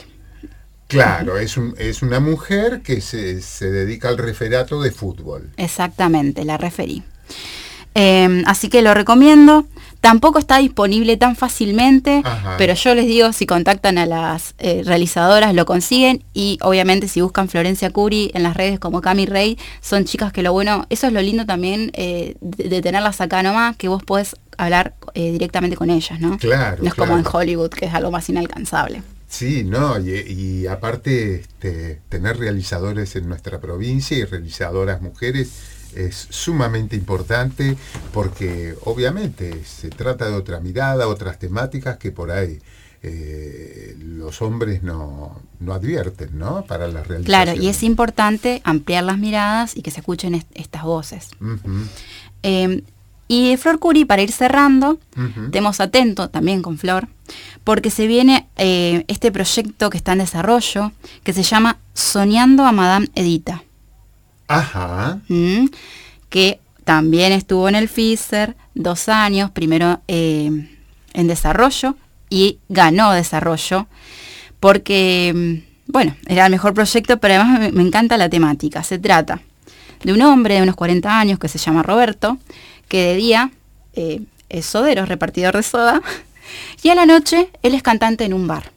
Claro, 0.87 1.37
es, 1.37 1.57
un- 1.57 1.75
es 1.77 2.01
una 2.01 2.19
mujer 2.19 2.81
que 2.83 3.01
se, 3.01 3.41
se 3.41 3.71
dedica 3.71 4.09
al 4.09 4.17
referato 4.17 4.81
de 4.81 4.91
fútbol. 4.91 5.49
Exactamente, 5.57 6.45
la 6.45 6.57
referí. 6.57 7.01
Eh, 7.95 8.43
así 8.45 8.69
que 8.69 8.81
lo 8.81 8.93
recomiendo. 8.93 9.65
Tampoco 10.01 10.37
está 10.37 10.59
disponible 10.59 11.17
tan 11.17 11.35
fácilmente, 11.35 12.21
Ajá. 12.23 12.57
pero 12.59 12.75
yo 12.75 12.93
les 12.93 13.07
digo, 13.07 13.33
si 13.33 13.47
contactan 13.47 13.97
a 13.97 14.05
las 14.05 14.53
eh, 14.59 14.83
realizadoras 14.85 15.55
lo 15.55 15.65
consiguen 15.65 16.23
y 16.31 16.59
obviamente 16.61 17.07
si 17.07 17.21
buscan 17.21 17.49
Florencia 17.49 17.89
Curi 17.89 18.29
en 18.35 18.43
las 18.43 18.55
redes 18.55 18.77
como 18.79 19.01
Cami 19.01 19.25
Rey, 19.25 19.57
son 19.81 20.05
chicas 20.05 20.31
que 20.31 20.43
lo 20.43 20.53
bueno, 20.53 20.85
eso 20.91 21.07
es 21.07 21.13
lo 21.13 21.21
lindo 21.23 21.47
también 21.47 21.89
eh, 21.95 22.35
de, 22.41 22.69
de 22.69 22.81
tenerlas 22.83 23.19
acá 23.19 23.41
nomás, 23.41 23.77
que 23.77 23.87
vos 23.87 24.03
podés 24.03 24.35
hablar 24.57 24.93
eh, 25.15 25.31
directamente 25.31 25.75
con 25.75 25.89
ellas, 25.89 26.19
¿no? 26.19 26.37
Claro, 26.37 26.83
No 26.83 26.87
es 26.89 26.93
como 26.93 27.17
en. 27.17 27.25
Hollywood, 27.25 27.69
que 27.71 27.85
es 27.85 27.93
algo 27.95 28.11
más 28.11 28.29
inalcanzable. 28.29 29.01
Sí, 29.27 29.63
no, 29.63 29.99
y, 29.99 30.11
y 30.11 30.67
aparte 30.67 31.35
este, 31.41 31.99
tener 32.09 32.37
realizadores 32.37 33.15
en 33.15 33.27
nuestra 33.27 33.59
provincia 33.59 34.17
y 34.17 34.23
realizadoras 34.23 35.01
mujeres 35.01 35.49
es 35.95 36.27
sumamente 36.29 36.95
importante 36.95 37.75
porque 38.13 38.75
obviamente 38.83 39.63
se 39.65 39.89
trata 39.89 40.27
de 40.29 40.35
otra 40.35 40.59
mirada, 40.59 41.07
otras 41.07 41.39
temáticas 41.39 41.97
que 41.97 42.11
por 42.11 42.31
ahí 42.31 42.59
eh, 43.01 43.95
los 43.99 44.41
hombres 44.41 44.83
no, 44.83 45.41
no 45.59 45.73
advierten, 45.73 46.37
¿no? 46.37 46.65
Para 46.65 46.87
las 46.87 47.07
realizaciones. 47.07 47.25
Claro, 47.45 47.61
y 47.61 47.67
es 47.69 47.83
importante 47.83 48.61
ampliar 48.63 49.03
las 49.03 49.17
miradas 49.19 49.75
y 49.77 49.81
que 49.83 49.91
se 49.91 49.99
escuchen 49.99 50.35
est- 50.35 50.47
estas 50.53 50.83
voces. 50.83 51.29
Eh, 52.43 52.83
y 53.27 53.49
de 53.49 53.57
Flor 53.57 53.79
Curi, 53.79 54.05
para 54.05 54.21
ir 54.21 54.31
cerrando, 54.31 54.99
ujú. 55.17 55.45
estemos 55.45 55.79
atentos 55.79 56.31
también 56.31 56.61
con 56.61 56.77
Flor, 56.77 57.07
porque 57.63 57.89
se 57.89 58.07
viene 58.07 58.47
eh, 58.57 59.03
este 59.07 59.31
proyecto 59.31 59.89
que 59.89 59.97
está 59.97 60.13
en 60.13 60.19
desarrollo, 60.19 60.91
que 61.23 61.33
se 61.33 61.43
llama 61.43 61.77
Soñando 61.93 62.65
a 62.65 62.71
Madame 62.71 63.07
Edita, 63.15 63.63
Ajá. 64.47 65.19
¿m? 65.29 65.69
que 66.29 66.59
también 66.83 67.31
estuvo 67.31 67.67
en 67.67 67.75
el 67.75 67.89
FISER 67.89 68.55
dos 68.75 69.09
años, 69.09 69.49
primero 69.49 70.01
eh, 70.07 70.69
en 71.13 71.27
desarrollo 71.27 71.95
y 72.29 72.59
ganó 72.69 73.11
desarrollo, 73.11 73.87
porque, 74.59 75.33
mm, 75.35 75.91
bueno, 75.91 76.15
era 76.27 76.45
el 76.45 76.51
mejor 76.51 76.75
proyecto, 76.75 77.17
pero 77.17 77.35
además 77.35 77.59
me, 77.59 77.71
me 77.71 77.81
encanta 77.81 78.17
la 78.17 78.29
temática. 78.29 78.83
Se 78.83 78.99
trata 78.99 79.41
de 80.03 80.13
un 80.13 80.21
hombre 80.21 80.55
de 80.55 80.61
unos 80.61 80.75
40 80.75 81.19
años 81.19 81.39
que 81.39 81.47
se 81.47 81.57
llama 81.57 81.81
Roberto, 81.81 82.37
que 82.87 83.01
de 83.07 83.15
día 83.15 83.51
eh, 83.93 84.21
es 84.49 84.65
sodero, 84.65 85.05
repartidor 85.05 85.55
de 85.55 85.63
soda, 85.63 86.01
y 86.83 86.89
a 86.89 86.95
la 86.95 87.05
noche 87.05 87.49
él 87.63 87.73
es 87.75 87.83
cantante 87.83 88.23
en 88.25 88.33
un 88.33 88.47
bar. 88.47 88.71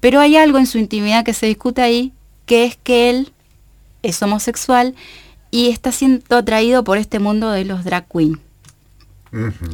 Pero 0.00 0.18
hay 0.20 0.36
algo 0.36 0.58
en 0.58 0.66
su 0.66 0.78
intimidad 0.78 1.24
que 1.24 1.34
se 1.34 1.46
discute 1.46 1.82
ahí, 1.82 2.12
que 2.46 2.64
es 2.64 2.76
que 2.82 3.10
él 3.10 3.32
es 4.02 4.22
homosexual 4.22 4.94
y 5.50 5.68
está 5.68 5.92
siendo 5.92 6.36
atraído 6.36 6.84
por 6.84 6.96
este 6.96 7.18
mundo 7.18 7.50
de 7.50 7.64
los 7.66 7.84
drag 7.84 8.06
queen. 8.08 8.40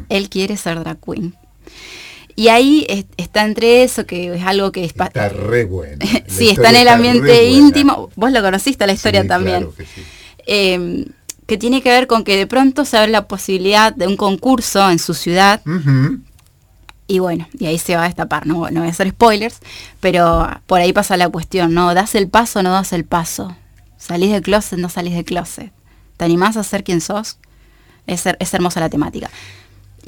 Él 0.09 0.29
quiere 0.29 0.57
ser 0.57 0.81
drag 0.81 0.99
queen. 1.01 1.35
Y 2.35 2.49
ahí 2.49 2.85
es- 2.89 3.07
está 3.17 3.45
entre 3.45 3.83
eso, 3.83 4.05
que 4.05 4.35
es 4.35 4.43
algo 4.43 4.71
que 4.73 4.85
es... 4.85 4.91
Está 4.95 5.29
re 5.31 5.65
bueno. 5.65 5.99
Sí, 6.27 6.51
está 6.51 6.71
en 6.71 6.77
el 6.77 6.89
ambiente 6.89 7.49
íntimo. 7.49 8.11
Vos 8.17 8.31
lo 8.33 8.43
conociste 8.43 8.87
la 8.87 8.93
historia 8.93 9.23
Sí, 9.23 9.29
también. 9.29 9.59
claro 9.61 9.75
que 9.75 9.85
sí. 9.87 10.03
Eh, 10.47 11.07
que 11.47 11.57
tiene 11.57 11.83
que 11.83 11.91
ver 11.91 12.07
con 12.07 12.25
que 12.25 12.37
de 12.37 12.47
pronto 12.47 12.85
se 12.85 12.97
abre 12.97 13.11
la 13.11 13.29
posibilidad 13.29 13.95
de 13.95 14.07
un 14.07 14.17
concurso 14.17 14.91
en 14.91 14.99
su 14.99 15.15
ciudad 15.15 15.63
y 17.09 17.21
bueno, 17.21 17.47
y 17.59 17.67
ahí 17.67 17.79
se 17.79 17.95
va 17.95 18.03
a 18.03 18.07
destapar, 18.07 18.47
no, 18.47 18.69
no 18.71 18.81
voy 18.81 18.89
a 18.89 18.91
hacer 18.91 19.11
spoilers, 19.11 19.61
pero 20.01 20.49
por 20.67 20.81
ahí 20.81 20.93
pasa 20.93 21.17
la 21.17 21.29
cuestión, 21.29 21.73
¿no? 21.73 21.95
¿Das 21.95 22.17
el 22.17 22.29
paso 22.29 22.59
o 22.59 22.63
no 22.63 22.73
das 22.73 22.93
el 22.93 23.05
paso? 23.05 23.57
¿Salís 23.97 24.33
del 24.33 24.43
closet 24.43 24.79
no 24.79 24.89
salís 24.89 25.15
del 25.15 25.25
closet? 25.25 25.73
¿Te 26.17 26.25
animás 26.25 26.57
a 26.57 26.65
ser 26.65 26.83
quien 26.83 27.01
sos? 27.01 27.39
Es, 28.07 28.25
es 28.27 28.55
hermosa 28.55 28.81
la 28.81 28.89
temática. 28.89 29.31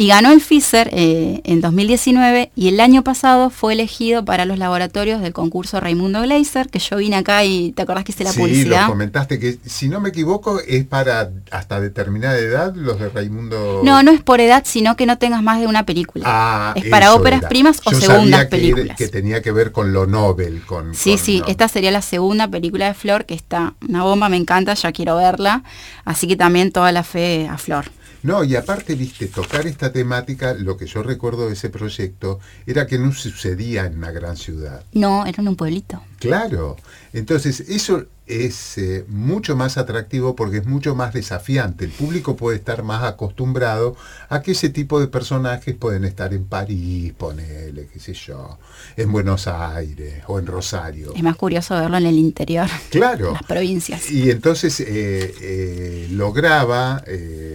Y 0.00 0.06
ganó 0.06 0.30
el 0.30 0.40
FISER 0.40 0.90
eh, 0.92 1.40
en 1.42 1.60
2019 1.60 2.52
y 2.54 2.68
el 2.68 2.78
año 2.78 3.02
pasado 3.02 3.50
fue 3.50 3.72
elegido 3.72 4.24
para 4.24 4.44
los 4.44 4.56
laboratorios 4.56 5.20
del 5.20 5.32
concurso 5.32 5.80
Raimundo 5.80 6.22
Gleiser, 6.22 6.68
que 6.68 6.78
yo 6.78 6.98
vine 6.98 7.16
acá 7.16 7.44
y 7.44 7.72
te 7.72 7.82
acordás 7.82 8.04
que 8.04 8.12
hice 8.12 8.22
la 8.22 8.30
sí, 8.30 8.38
publicidad. 8.38 8.82
lo 8.82 8.92
comentaste 8.92 9.40
que, 9.40 9.58
si 9.66 9.88
no 9.88 9.98
me 9.98 10.10
equivoco, 10.10 10.60
es 10.60 10.84
para 10.84 11.32
hasta 11.50 11.80
determinada 11.80 12.38
edad 12.38 12.76
los 12.76 13.00
de 13.00 13.08
Raimundo. 13.08 13.80
No, 13.82 14.04
no 14.04 14.12
es 14.12 14.22
por 14.22 14.40
edad, 14.40 14.62
sino 14.64 14.94
que 14.94 15.04
no 15.04 15.18
tengas 15.18 15.42
más 15.42 15.58
de 15.58 15.66
una 15.66 15.84
película. 15.84 16.24
Ah, 16.28 16.72
es 16.76 16.84
para 16.86 17.12
óperas 17.12 17.40
era. 17.40 17.48
primas 17.48 17.80
o 17.84 17.90
Yo 17.90 17.98
segundas 17.98 18.22
sabía 18.22 18.44
que 18.44 18.50
películas. 18.56 18.96
Que, 18.96 19.08
tenía 19.08 19.42
que 19.42 19.50
ver 19.50 19.72
con 19.72 19.92
lo 19.92 20.06
Nobel. 20.06 20.62
Con, 20.64 20.94
Sí, 20.94 21.10
con- 21.10 21.18
sí, 21.18 21.40
no. 21.40 21.46
esta 21.48 21.66
sería 21.66 21.90
la 21.90 22.02
segunda 22.02 22.46
película 22.46 22.86
de 22.86 22.94
Flor, 22.94 23.24
que 23.26 23.34
está 23.34 23.74
una 23.88 24.04
bomba, 24.04 24.28
me 24.28 24.36
encanta, 24.36 24.74
ya 24.74 24.92
quiero 24.92 25.16
verla. 25.16 25.64
Así 26.04 26.28
que 26.28 26.36
también 26.36 26.70
toda 26.70 26.92
la 26.92 27.02
fe 27.02 27.48
a 27.50 27.58
Flor. 27.58 27.86
No, 28.22 28.44
y 28.44 28.56
aparte, 28.56 28.94
viste, 28.94 29.26
tocar 29.26 29.66
esta 29.66 29.92
temática, 29.92 30.54
lo 30.54 30.76
que 30.76 30.86
yo 30.86 31.02
recuerdo 31.02 31.46
de 31.46 31.54
ese 31.54 31.70
proyecto 31.70 32.40
era 32.66 32.86
que 32.86 32.98
no 32.98 33.12
sucedía 33.12 33.86
en 33.86 33.98
una 33.98 34.10
gran 34.10 34.36
ciudad. 34.36 34.84
No, 34.92 35.24
era 35.26 35.42
en 35.42 35.48
un 35.48 35.56
pueblito. 35.56 36.02
Claro. 36.18 36.76
Entonces, 37.12 37.60
eso 37.60 38.06
es 38.28 38.78
eh, 38.78 39.04
mucho 39.08 39.56
más 39.56 39.78
atractivo 39.78 40.36
porque 40.36 40.58
es 40.58 40.66
mucho 40.66 40.94
más 40.94 41.14
desafiante. 41.14 41.84
El 41.84 41.90
público 41.90 42.36
puede 42.36 42.58
estar 42.58 42.82
más 42.82 43.02
acostumbrado 43.04 43.96
a 44.28 44.42
que 44.42 44.52
ese 44.52 44.68
tipo 44.68 45.00
de 45.00 45.08
personajes 45.08 45.74
pueden 45.74 46.04
estar 46.04 46.32
en 46.34 46.44
París, 46.44 47.12
ponele, 47.16 47.88
qué 47.92 47.98
sé 47.98 48.12
yo, 48.14 48.58
en 48.96 49.10
Buenos 49.10 49.46
Aires 49.46 50.22
o 50.26 50.38
en 50.38 50.46
Rosario. 50.46 51.12
Es 51.14 51.22
más 51.22 51.36
curioso 51.36 51.74
verlo 51.74 51.96
en 51.96 52.06
el 52.06 52.18
interior, 52.18 52.68
Claro. 52.90 53.28
en 53.28 53.32
las 53.34 53.42
provincias. 53.44 54.10
Y 54.10 54.30
entonces 54.30 54.80
eh, 54.80 55.34
eh, 55.40 56.08
lograba 56.10 57.02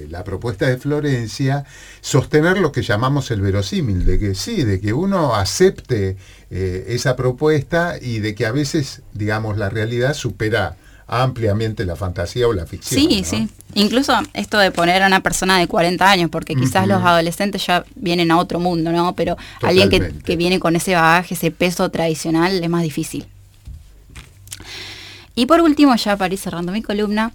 la 0.09 0.23
propuesta 0.23 0.67
de 0.67 0.77
Florencia 0.77 1.65
sostener 2.01 2.57
lo 2.57 2.71
que 2.71 2.81
llamamos 2.81 3.31
el 3.31 3.41
verosímil, 3.41 4.05
de 4.05 4.19
que 4.19 4.35
sí, 4.35 4.63
de 4.63 4.79
que 4.79 4.93
uno 4.93 5.35
acepte 5.35 6.17
eh, 6.55 6.93
esa 6.93 7.15
propuesta 7.15 7.95
y 7.99 8.19
de 8.19 8.35
que 8.35 8.45
a 8.45 8.51
veces, 8.51 9.01
digamos, 9.13 9.57
la 9.57 9.71
realidad 9.71 10.13
supera 10.13 10.75
ampliamente 11.07 11.83
la 11.83 11.95
fantasía 11.95 12.47
o 12.47 12.53
la 12.53 12.67
ficción. 12.67 13.01
Sí, 13.01 13.21
¿no? 13.21 13.27
sí. 13.27 13.49
Incluso 13.73 14.13
esto 14.35 14.59
de 14.59 14.69
poner 14.69 15.01
a 15.01 15.07
una 15.07 15.21
persona 15.21 15.57
de 15.57 15.65
40 15.65 16.07
años, 16.07 16.29
porque 16.29 16.53
quizás 16.53 16.87
los 16.87 17.01
adolescentes 17.03 17.65
ya 17.65 17.83
vienen 17.95 18.29
a 18.29 18.37
otro 18.37 18.59
mundo, 18.59 18.91
¿no? 18.91 19.15
Pero 19.15 19.35
alguien 19.63 19.89
que, 19.89 20.13
que 20.23 20.35
viene 20.35 20.59
con 20.59 20.75
ese 20.75 20.93
bagaje, 20.93 21.33
ese 21.33 21.49
peso 21.49 21.89
tradicional, 21.89 22.63
es 22.63 22.69
más 22.69 22.83
difícil. 22.83 23.25
Y 25.33 25.47
por 25.47 25.59
último, 25.61 25.95
ya 25.95 26.17
para 26.17 26.35
ir 26.35 26.39
cerrando 26.39 26.71
mi 26.71 26.83
columna, 26.83 27.31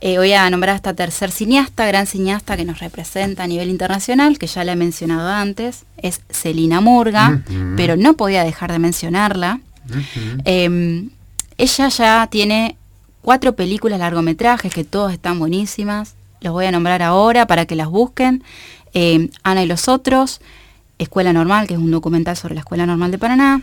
eh, 0.00 0.18
voy 0.18 0.32
a 0.32 0.48
nombrar 0.50 0.74
a 0.74 0.76
esta 0.76 0.94
tercer 0.94 1.30
cineasta, 1.30 1.86
gran 1.86 2.06
cineasta 2.06 2.56
que 2.56 2.64
nos 2.64 2.80
representa 2.80 3.44
a 3.44 3.46
nivel 3.46 3.70
internacional, 3.70 4.38
que 4.38 4.46
ya 4.46 4.64
la 4.64 4.72
he 4.72 4.76
mencionado 4.76 5.28
antes, 5.28 5.84
es 5.96 6.20
Celina 6.30 6.80
Murga, 6.80 7.42
pero 7.76 7.96
no 7.96 8.14
podía 8.14 8.44
dejar 8.44 8.72
de 8.72 8.78
mencionarla. 8.78 9.60
Eh, 10.44 11.08
ella 11.58 11.88
ya 11.88 12.26
tiene 12.30 12.76
cuatro 13.22 13.56
películas 13.56 13.98
largometrajes 13.98 14.72
que 14.72 14.84
todas 14.84 15.12
están 15.12 15.38
buenísimas. 15.38 16.14
Los 16.40 16.52
voy 16.52 16.66
a 16.66 16.70
nombrar 16.70 17.02
ahora 17.02 17.46
para 17.46 17.66
que 17.66 17.74
las 17.74 17.88
busquen. 17.88 18.44
Eh, 18.94 19.30
Ana 19.42 19.62
y 19.62 19.66
los 19.66 19.88
otros, 19.88 20.40
Escuela 20.98 21.32
Normal, 21.32 21.66
que 21.66 21.74
es 21.74 21.80
un 21.80 21.90
documental 21.90 22.36
sobre 22.36 22.54
la 22.54 22.60
Escuela 22.60 22.86
Normal 22.86 23.10
de 23.10 23.18
Paraná. 23.18 23.62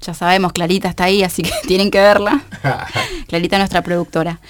Ya 0.00 0.14
sabemos, 0.14 0.52
Clarita 0.52 0.88
está 0.88 1.04
ahí, 1.04 1.22
así 1.22 1.42
que 1.42 1.50
tienen 1.66 1.90
que 1.90 1.98
verla. 2.00 2.42
Clarita, 3.28 3.58
nuestra 3.58 3.82
productora. 3.82 4.40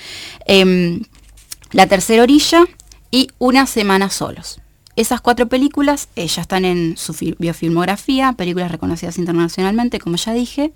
Em, 0.47 1.03
la 1.73 1.87
tercera 1.87 2.23
orilla 2.23 2.65
y 3.11 3.29
Una 3.38 3.67
semana 3.67 4.11
solos. 4.11 4.61
Esas 4.97 5.21
cuatro 5.21 5.47
películas 5.49 6.09
eh, 6.17 6.26
ya 6.26 6.43
están 6.43 6.65
en 6.65 6.97
su 6.97 7.12
fil- 7.15 7.37
biofilmografía, 7.38 8.33
películas 8.33 8.71
reconocidas 8.73 9.19
internacionalmente, 9.19 9.99
como 10.00 10.17
ya 10.17 10.33
dije. 10.33 10.73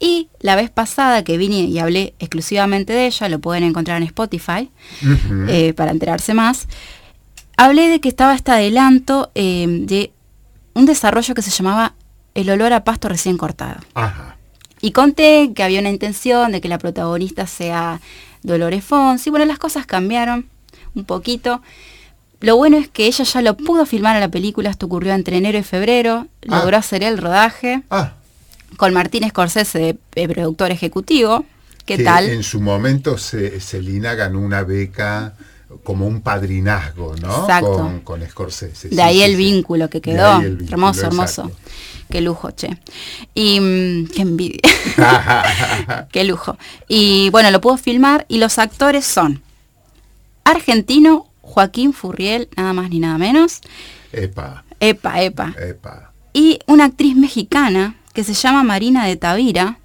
Y 0.00 0.28
la 0.40 0.54
vez 0.54 0.70
pasada 0.70 1.24
que 1.24 1.36
vine 1.38 1.60
y 1.62 1.78
hablé 1.78 2.14
exclusivamente 2.20 2.92
de 2.92 3.06
ella, 3.06 3.28
lo 3.28 3.40
pueden 3.40 3.64
encontrar 3.64 3.96
en 3.96 4.04
Spotify 4.04 4.70
eh, 5.48 5.72
para 5.74 5.90
enterarse 5.90 6.34
más, 6.34 6.68
hablé 7.56 7.88
de 7.88 8.00
que 8.00 8.08
estaba 8.08 8.34
este 8.36 8.52
adelanto 8.52 9.32
eh, 9.34 9.66
de 9.68 10.12
un 10.74 10.86
desarrollo 10.86 11.34
que 11.34 11.42
se 11.42 11.50
llamaba 11.50 11.94
El 12.38 12.50
olor 12.50 12.72
a 12.72 12.84
pasto 12.84 13.08
recién 13.08 13.36
cortado. 13.36 13.80
Ajá. 13.94 14.36
Y 14.80 14.92
conté 14.92 15.50
que 15.56 15.64
había 15.64 15.80
una 15.80 15.90
intención 15.90 16.52
de 16.52 16.60
que 16.60 16.68
la 16.68 16.78
protagonista 16.78 17.48
sea 17.48 18.00
Dolores 18.44 18.84
Fonsi. 18.84 19.28
Bueno, 19.28 19.44
las 19.44 19.58
cosas 19.58 19.86
cambiaron 19.86 20.46
un 20.94 21.04
poquito. 21.04 21.62
Lo 22.40 22.56
bueno 22.56 22.76
es 22.76 22.86
que 22.86 23.06
ella 23.06 23.24
ya 23.24 23.42
lo 23.42 23.56
pudo 23.56 23.86
filmar 23.86 24.14
a 24.16 24.20
la 24.20 24.28
película. 24.28 24.70
Esto 24.70 24.86
ocurrió 24.86 25.14
entre 25.14 25.36
enero 25.36 25.58
y 25.58 25.64
febrero. 25.64 26.28
Ah. 26.48 26.60
Logró 26.60 26.76
hacer 26.76 27.02
el 27.02 27.18
rodaje 27.18 27.82
Ah, 27.90 28.12
con 28.76 28.94
Martín 28.94 29.28
Scorsese 29.28 29.78
de, 29.80 29.98
de 30.14 30.28
productor 30.28 30.70
ejecutivo. 30.70 31.44
¿Qué 31.86 31.96
que 31.96 32.04
tal? 32.04 32.28
En 32.28 32.44
su 32.44 32.60
momento 32.60 33.18
se, 33.18 33.60
Celina 33.60 34.14
ganó 34.14 34.38
una 34.38 34.62
beca 34.62 35.34
como 35.84 36.06
un 36.06 36.20
padrinazgo, 36.22 37.14
¿no? 37.16 37.40
Exacto. 37.42 37.72
Con, 37.72 38.00
con 38.00 38.26
Scorsese. 38.28 38.88
De 38.88 38.96
Sí, 38.96 39.00
ahí 39.00 39.22
el 39.22 39.32
sí. 39.32 39.36
vínculo 39.36 39.88
que 39.90 40.00
quedó. 40.00 40.40
vínculo, 40.40 40.66
hermoso, 40.70 41.06
hermoso. 41.06 41.50
Qué 42.10 42.20
lujo, 42.22 42.50
che. 42.52 42.78
Y 43.34 43.60
mm, 43.60 44.06
qué 44.08 44.22
envidia. 44.22 44.60
qué 46.12 46.24
lujo. 46.24 46.56
Y 46.88 47.28
bueno, 47.30 47.50
lo 47.50 47.60
puedo 47.60 47.76
filmar 47.76 48.24
y 48.28 48.38
los 48.38 48.58
actores 48.58 49.04
son 49.04 49.42
argentino 50.44 51.26
Joaquín 51.42 51.92
Furriel, 51.92 52.48
nada 52.56 52.72
más 52.72 52.90
ni 52.90 52.98
nada 53.00 53.18
menos. 53.18 53.60
Epa, 54.12 54.64
Epa, 54.80 55.22
epa. 55.22 55.54
epa. 55.60 56.12
Y 56.32 56.60
una 56.66 56.84
actriz 56.84 57.16
mexicana 57.16 57.96
que 58.14 58.24
se 58.24 58.34
llama 58.34 58.62
Marina 58.62 59.06
de 59.06 59.16
Tavira, 59.16 59.78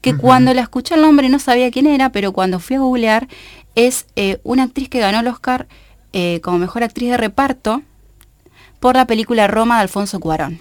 que 0.00 0.16
cuando 0.16 0.54
la 0.54 0.62
escuché 0.62 0.94
el 0.94 1.02
nombre 1.02 1.28
no 1.28 1.38
sabía 1.38 1.70
quién 1.70 1.86
era, 1.86 2.10
pero 2.10 2.32
cuando 2.32 2.58
fui 2.58 2.76
a 2.76 2.80
googlear 2.80 3.28
es 3.74 4.06
eh, 4.16 4.40
una 4.42 4.64
actriz 4.64 4.88
que 4.88 5.00
ganó 5.00 5.20
el 5.20 5.26
Oscar 5.28 5.66
eh, 6.12 6.40
como 6.42 6.58
mejor 6.58 6.82
actriz 6.82 7.10
de 7.10 7.16
reparto 7.16 7.82
por 8.80 8.96
la 8.96 9.06
película 9.06 9.46
Roma 9.46 9.76
de 9.76 9.82
Alfonso 9.82 10.18
Cuarón. 10.20 10.60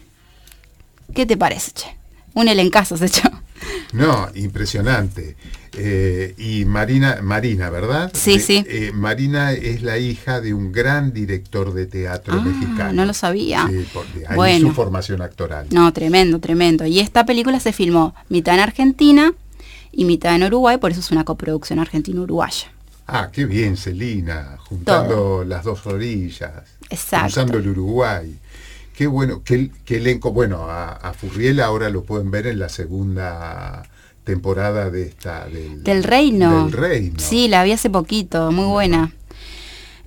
¿Qué 1.15 1.25
te 1.25 1.37
parece, 1.37 1.71
che? 1.71 1.97
Un 2.33 2.47
elencazo 2.47 2.97
se 2.97 3.05
echó. 3.07 3.29
No, 3.91 4.29
impresionante. 4.35 5.35
Eh, 5.73 6.35
y 6.37 6.65
Marina, 6.65 7.19
Marina, 7.23 7.69
¿verdad? 7.69 8.11
Sí, 8.13 8.33
De- 8.33 8.39
sí. 8.39 8.65
eh, 8.67 8.91
Marina 8.93 9.51
es 9.53 9.81
la 9.81 9.97
hija 9.97 10.39
de 10.41 10.53
un 10.53 10.71
gran 10.71 11.11
director 11.13 11.73
de 11.73 11.85
teatro 11.87 12.35
Ah, 12.39 12.41
mexicano. 12.41 12.93
no 12.93 13.05
lo 13.05 13.13
sabía. 13.13 13.67
Sí, 13.67 13.85
ahí 14.27 14.35
Bueno. 14.35 14.67
su 14.69 14.73
formación 14.75 15.21
actoral. 15.21 15.67
No, 15.71 15.91
tremendo, 15.93 16.39
tremendo. 16.39 16.85
Y 16.85 16.99
esta 16.99 17.25
película 17.25 17.59
se 17.59 17.73
filmó 17.73 18.13
mitad 18.29 18.53
en 18.55 18.59
Argentina 18.61 19.33
y 19.91 20.05
mitad 20.05 20.35
en 20.35 20.43
Uruguay, 20.43 20.77
por 20.77 20.91
eso 20.91 20.99
es 20.99 21.11
una 21.11 21.23
coproducción 21.25 21.79
argentino-uruguaya. 21.79 22.71
Ah, 23.11 23.29
qué 23.31 23.45
bien, 23.45 23.77
Celina, 23.77 24.57
juntando 24.59 25.43
las 25.43 25.63
dos 25.63 25.85
orillas, 25.87 26.51
Exacto. 26.89 27.25
cruzando 27.25 27.57
el 27.57 27.67
Uruguay. 27.69 28.37
Qué 28.95 29.07
bueno, 29.07 29.41
qué, 29.43 29.71
qué 29.85 29.97
elenco. 29.97 30.31
Bueno, 30.31 30.69
a, 30.69 30.91
a 30.93 31.13
Furriel 31.13 31.59
ahora 31.61 31.89
lo 31.89 32.03
pueden 32.03 32.31
ver 32.31 32.47
en 32.47 32.59
la 32.59 32.69
segunda 32.69 33.83
temporada 34.23 34.89
de 34.89 35.03
esta 35.03 35.47
del, 35.47 35.83
Del 35.83 36.03
Reino. 36.03 36.65
Del 36.65 36.73
Reino. 36.73 37.19
Sí, 37.19 37.47
la 37.47 37.63
vi 37.63 37.71
hace 37.71 37.89
poquito, 37.89 38.51
muy 38.51 38.65
buena. 38.65 39.11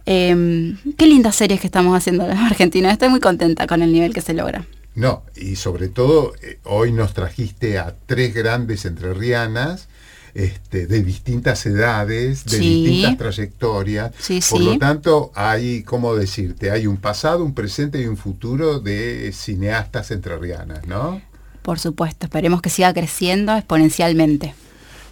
Em, 0.05 0.77
qué 0.97 1.07
lindas 1.07 1.37
series 1.37 1.61
que 1.61 1.67
estamos 1.67 1.97
haciendo 1.97 2.25
en 2.29 2.37
Argentina. 2.37 2.91
Estoy 2.91 3.09
muy 3.09 3.21
contenta 3.21 3.67
con 3.67 3.83
el 3.83 3.93
nivel 3.93 4.13
que 4.13 4.21
se 4.21 4.35
logra. 4.35 4.67
No, 4.95 5.23
y 5.37 5.57
sobre 5.57 5.89
todo 5.89 6.35
eh, 6.43 6.59
hoy 6.65 6.93
nos 6.93 7.15
trajiste 7.15 7.79
a 7.79 7.95
tres 8.07 8.35
grandes 8.35 8.85
entrerrianas 8.85 9.89
este, 10.35 10.87
de 10.87 11.03
distintas 11.03 11.65
edades, 11.67 12.45
de 12.45 12.59
Sí. 12.59 12.85
distintas 12.87 13.19
trayectorias. 13.19 14.13
Sí, 14.19 14.41
Por 14.49 14.59
sí. 14.61 14.65
lo 14.65 14.79
tanto, 14.79 15.31
hay, 15.35 15.83
¿cómo 15.83 16.15
decirte? 16.15 16.71
Hay 16.71 16.87
un 16.87 16.97
pasado, 16.97 17.45
un 17.45 17.55
presente 17.55 18.01
y 18.01 18.07
un 18.07 18.17
futuro 18.17 18.81
de 18.81 19.31
cineastas 19.33 20.11
entrerrianas, 20.11 20.87
¿no? 20.87 21.21
Por 21.63 21.79
supuesto, 21.79 22.27
esperemos 22.27 22.61
que 22.63 22.71
siga 22.71 22.93
creciendo 22.93 23.55
exponencialmente. 23.57 24.55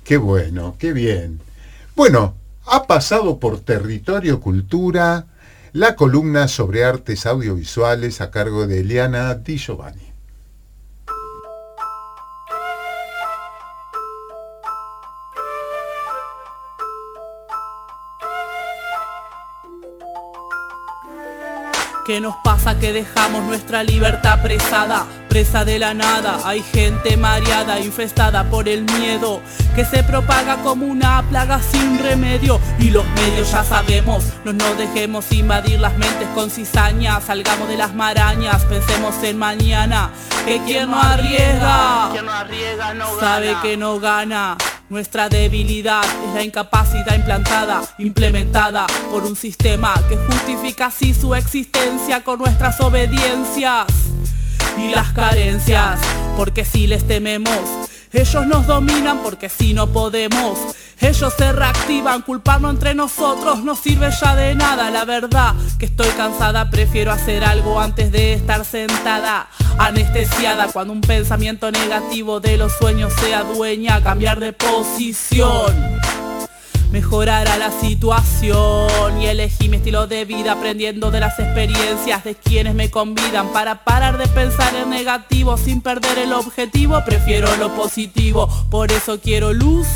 Qué 0.04 0.16
bueno, 0.16 0.76
qué 0.78 0.92
bien. 0.92 1.40
Bueno, 1.94 2.34
ha 2.66 2.86
pasado 2.86 3.38
por 3.38 3.60
Territorio 3.60 4.40
Cultura 4.40 5.26
la 5.72 5.94
columna 5.94 6.48
sobre 6.48 6.84
artes 6.84 7.26
audiovisuales 7.26 8.20
a 8.20 8.30
cargo 8.30 8.66
de 8.66 8.80
Eliana 8.80 9.34
Di 9.34 9.56
Giovanni. 9.58 10.09
¿Qué 22.10 22.20
nos 22.20 22.34
pasa 22.42 22.76
que 22.76 22.92
dejamos 22.92 23.44
nuestra 23.44 23.84
libertad 23.84 24.42
presada? 24.42 25.06
Presa 25.28 25.64
de 25.64 25.78
la 25.78 25.94
nada, 25.94 26.40
hay 26.44 26.60
gente 26.60 27.16
mareada, 27.16 27.78
infestada 27.78 28.50
por 28.50 28.68
el 28.68 28.82
miedo 28.82 29.40
Que 29.76 29.84
se 29.84 30.02
propaga 30.02 30.56
como 30.56 30.86
una 30.86 31.22
plaga 31.30 31.60
sin 31.62 32.00
remedio. 32.00 32.60
Y 32.80 32.90
los 32.90 33.06
medios 33.10 33.52
ya 33.52 33.62
sabemos, 33.62 34.24
no 34.44 34.52
nos 34.52 34.76
dejemos 34.76 35.30
invadir 35.30 35.78
las 35.78 35.96
mentes 35.98 36.26
con 36.34 36.50
cizaña. 36.50 37.20
Salgamos 37.20 37.68
de 37.68 37.76
las 37.76 37.94
marañas, 37.94 38.64
pensemos 38.64 39.14
en 39.22 39.38
mañana 39.38 40.10
Que 40.44 40.60
quien 40.64 40.90
no 40.90 41.00
arriesga, 41.00 42.10
sabe 43.20 43.54
que 43.62 43.76
no 43.76 44.00
gana 44.00 44.56
nuestra 44.90 45.28
debilidad 45.28 46.04
es 46.26 46.34
la 46.34 46.42
incapacidad 46.42 47.14
implantada, 47.14 47.82
implementada 47.98 48.86
por 49.10 49.22
un 49.22 49.36
sistema 49.36 49.94
que 50.08 50.16
justifica 50.16 50.86
así 50.86 51.14
su 51.14 51.34
existencia 51.34 52.24
con 52.24 52.40
nuestras 52.40 52.80
obediencias 52.80 53.86
y 54.76 54.92
las 54.92 55.12
carencias, 55.12 56.00
porque 56.36 56.64
si 56.64 56.88
les 56.88 57.06
tememos, 57.06 57.89
ellos 58.12 58.46
nos 58.46 58.66
dominan 58.66 59.18
porque 59.22 59.48
si 59.48 59.74
no 59.74 59.86
podemos. 59.88 60.58
Ellos 61.00 61.32
se 61.36 61.52
reactivan, 61.52 62.20
culparnos 62.22 62.72
entre 62.72 62.94
nosotros 62.94 63.62
no 63.64 63.74
sirve 63.74 64.10
ya 64.20 64.34
de 64.34 64.54
nada. 64.54 64.90
La 64.90 65.04
verdad 65.04 65.54
que 65.78 65.86
estoy 65.86 66.08
cansada, 66.10 66.70
prefiero 66.70 67.10
hacer 67.10 67.42
algo 67.42 67.80
antes 67.80 68.12
de 68.12 68.34
estar 68.34 68.64
sentada. 68.64 69.48
Anestesiada 69.78 70.68
cuando 70.68 70.92
un 70.92 71.00
pensamiento 71.00 71.70
negativo 71.70 72.40
de 72.40 72.58
los 72.58 72.72
sueños 72.72 73.12
se 73.14 73.34
adueña, 73.34 74.02
cambiar 74.02 74.40
de 74.40 74.52
posición 74.52 76.19
mejorará 76.92 77.56
la 77.56 77.70
situación 77.70 79.20
y 79.20 79.26
elegí 79.26 79.68
mi 79.68 79.78
estilo 79.78 80.06
de 80.06 80.24
vida 80.24 80.52
aprendiendo 80.52 81.10
de 81.10 81.20
las 81.20 81.38
experiencias 81.38 82.24
de 82.24 82.34
quienes 82.34 82.74
me 82.74 82.90
convidan. 82.90 83.48
Para 83.52 83.84
parar 83.84 84.18
de 84.18 84.26
pensar 84.28 84.74
en 84.74 84.90
negativo 84.90 85.56
sin 85.56 85.80
perder 85.80 86.18
el 86.18 86.32
objetivo 86.32 87.02
prefiero 87.04 87.54
lo 87.56 87.74
positivo. 87.74 88.48
Por 88.70 88.92
eso 88.92 89.20
quiero 89.20 89.52
luz 89.52 89.86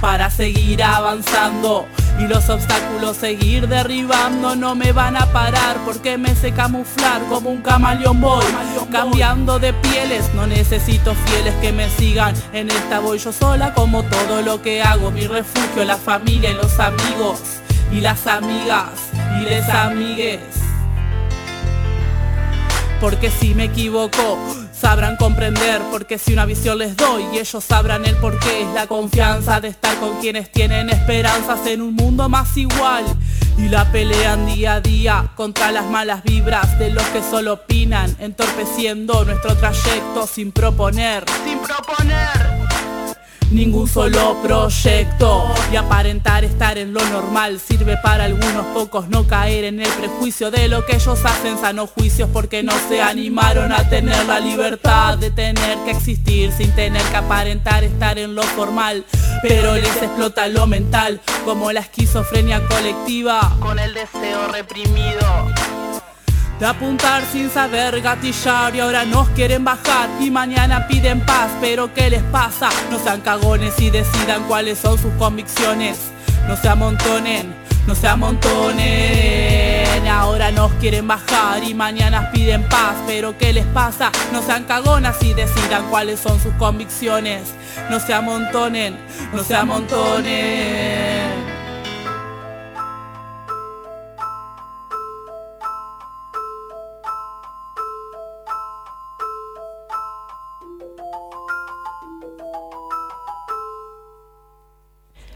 para 0.00 0.30
seguir 0.30 0.82
avanzando 0.82 1.86
y 2.18 2.26
los 2.26 2.48
obstáculos 2.48 3.16
seguir 3.16 3.68
derribando 3.68 4.54
no 4.54 4.74
me 4.74 4.92
van 4.92 5.16
a 5.16 5.26
parar 5.26 5.76
porque 5.84 6.18
me 6.18 6.34
sé 6.34 6.52
camuflar 6.52 7.22
como 7.28 7.50
un 7.50 7.62
camaleón 7.62 8.20
voy 8.20 8.44
cambiando 8.90 9.58
de 9.58 9.72
pieles. 9.72 10.32
No 10.34 10.46
necesito 10.46 11.14
fieles 11.14 11.54
que 11.56 11.72
me 11.72 11.88
sigan 11.90 12.34
en 12.52 12.70
esta 12.70 13.00
voy 13.00 13.18
yo 13.18 13.32
sola 13.32 13.74
como 13.74 14.02
todo 14.04 14.42
lo 14.42 14.62
que 14.62 14.82
hago. 14.82 15.10
Mi 15.10 15.26
refugio 15.26 15.84
la 15.84 15.96
familia 15.96 16.50
y 16.50 16.54
los 16.54 16.78
amigos 16.78 17.40
y 17.90 18.00
las 18.00 18.26
amigas 18.26 18.90
y 19.40 19.44
les 19.44 19.68
amigues. 19.68 20.40
Porque 23.00 23.30
si 23.30 23.54
me 23.54 23.64
equivoco 23.64 24.38
sabrán 24.82 25.16
comprender 25.16 25.80
porque 25.92 26.18
si 26.18 26.32
una 26.32 26.44
visión 26.44 26.76
les 26.76 26.96
doy 26.96 27.24
y 27.32 27.38
ellos 27.38 27.62
sabrán 27.62 28.04
el 28.04 28.16
porqué 28.16 28.62
es 28.62 28.68
la 28.74 28.88
confianza 28.88 29.60
de 29.60 29.68
estar 29.68 29.96
con 29.98 30.20
quienes 30.20 30.50
tienen 30.50 30.90
esperanzas 30.90 31.64
en 31.68 31.82
un 31.82 31.94
mundo 31.94 32.28
más 32.28 32.56
igual. 32.56 33.04
Y 33.58 33.68
la 33.68 33.92
pelean 33.92 34.44
día 34.46 34.74
a 34.74 34.80
día 34.80 35.30
contra 35.36 35.70
las 35.70 35.84
malas 35.84 36.24
vibras 36.24 36.80
de 36.80 36.90
los 36.90 37.04
que 37.04 37.22
solo 37.22 37.52
opinan 37.52 38.16
entorpeciendo 38.18 39.24
nuestro 39.24 39.54
trayecto 39.54 40.26
sin 40.26 40.50
proponer. 40.50 41.26
Sin 41.44 41.60
proponer 41.60 42.61
ningún 43.52 43.86
solo 43.88 44.36
proyecto. 44.42 45.44
Y 45.72 45.76
aparentar 45.76 46.44
estar 46.44 46.78
en 46.78 46.92
lo 46.92 47.04
normal 47.10 47.60
sirve 47.60 47.96
para 48.02 48.24
algunos 48.24 48.66
pocos 48.74 49.08
no 49.08 49.26
caer 49.26 49.64
en 49.64 49.80
el 49.80 49.88
prejuicio 49.90 50.50
de 50.50 50.68
lo 50.68 50.84
que 50.86 50.96
ellos 50.96 51.24
hacen. 51.24 51.58
Sanos 51.58 51.90
juicios 51.90 52.28
porque 52.32 52.62
no 52.62 52.72
se 52.88 53.02
animaron 53.02 53.72
a 53.72 53.88
tener 53.88 54.24
la 54.26 54.40
libertad 54.40 55.18
de 55.18 55.30
tener 55.30 55.78
que 55.84 55.90
existir 55.90 56.52
sin 56.52 56.70
tener 56.72 57.02
que 57.02 57.16
aparentar 57.16 57.84
estar 57.84 58.18
en 58.18 58.34
lo 58.34 58.42
formal. 58.42 59.04
Pero 59.42 59.74
les 59.74 59.96
explota 59.96 60.48
lo 60.48 60.66
mental 60.66 61.20
como 61.44 61.72
la 61.72 61.80
esquizofrenia 61.80 62.66
colectiva. 62.68 63.56
Con 63.60 63.78
el 63.78 63.94
deseo 63.94 64.48
reprimido 64.48 65.81
de 66.62 66.68
apuntar 66.68 67.24
sin 67.24 67.50
saber 67.50 68.00
gatillar 68.00 68.76
y 68.76 68.78
ahora 68.78 69.04
nos 69.04 69.28
quieren 69.30 69.64
bajar 69.64 70.08
y 70.20 70.30
mañana 70.30 70.86
piden 70.86 71.18
paz, 71.26 71.50
pero 71.60 71.92
¿qué 71.92 72.08
les 72.08 72.22
pasa? 72.22 72.68
No 72.88 73.00
sean 73.00 73.20
cagones 73.20 73.74
y 73.80 73.90
decidan 73.90 74.44
cuáles 74.44 74.78
son 74.78 74.96
sus 74.96 75.12
convicciones. 75.14 76.12
No 76.46 76.56
se 76.56 76.68
amontonen, 76.68 77.52
no 77.88 77.96
se 77.96 78.06
amontonen. 78.06 80.06
Ahora 80.06 80.52
nos 80.52 80.70
quieren 80.74 81.08
bajar 81.08 81.64
y 81.64 81.74
mañana 81.74 82.30
piden 82.30 82.62
paz, 82.68 82.94
pero 83.08 83.36
¿qué 83.36 83.52
les 83.52 83.66
pasa? 83.66 84.12
No 84.32 84.40
sean 84.40 84.62
cagonas 84.62 85.20
y 85.20 85.34
decidan 85.34 85.90
cuáles 85.90 86.20
son 86.20 86.40
sus 86.40 86.54
convicciones. 86.54 87.42
No 87.90 87.98
se 87.98 88.14
amontonen, 88.14 88.96
no 89.32 89.42
se 89.42 89.56
amontonen. 89.56 91.21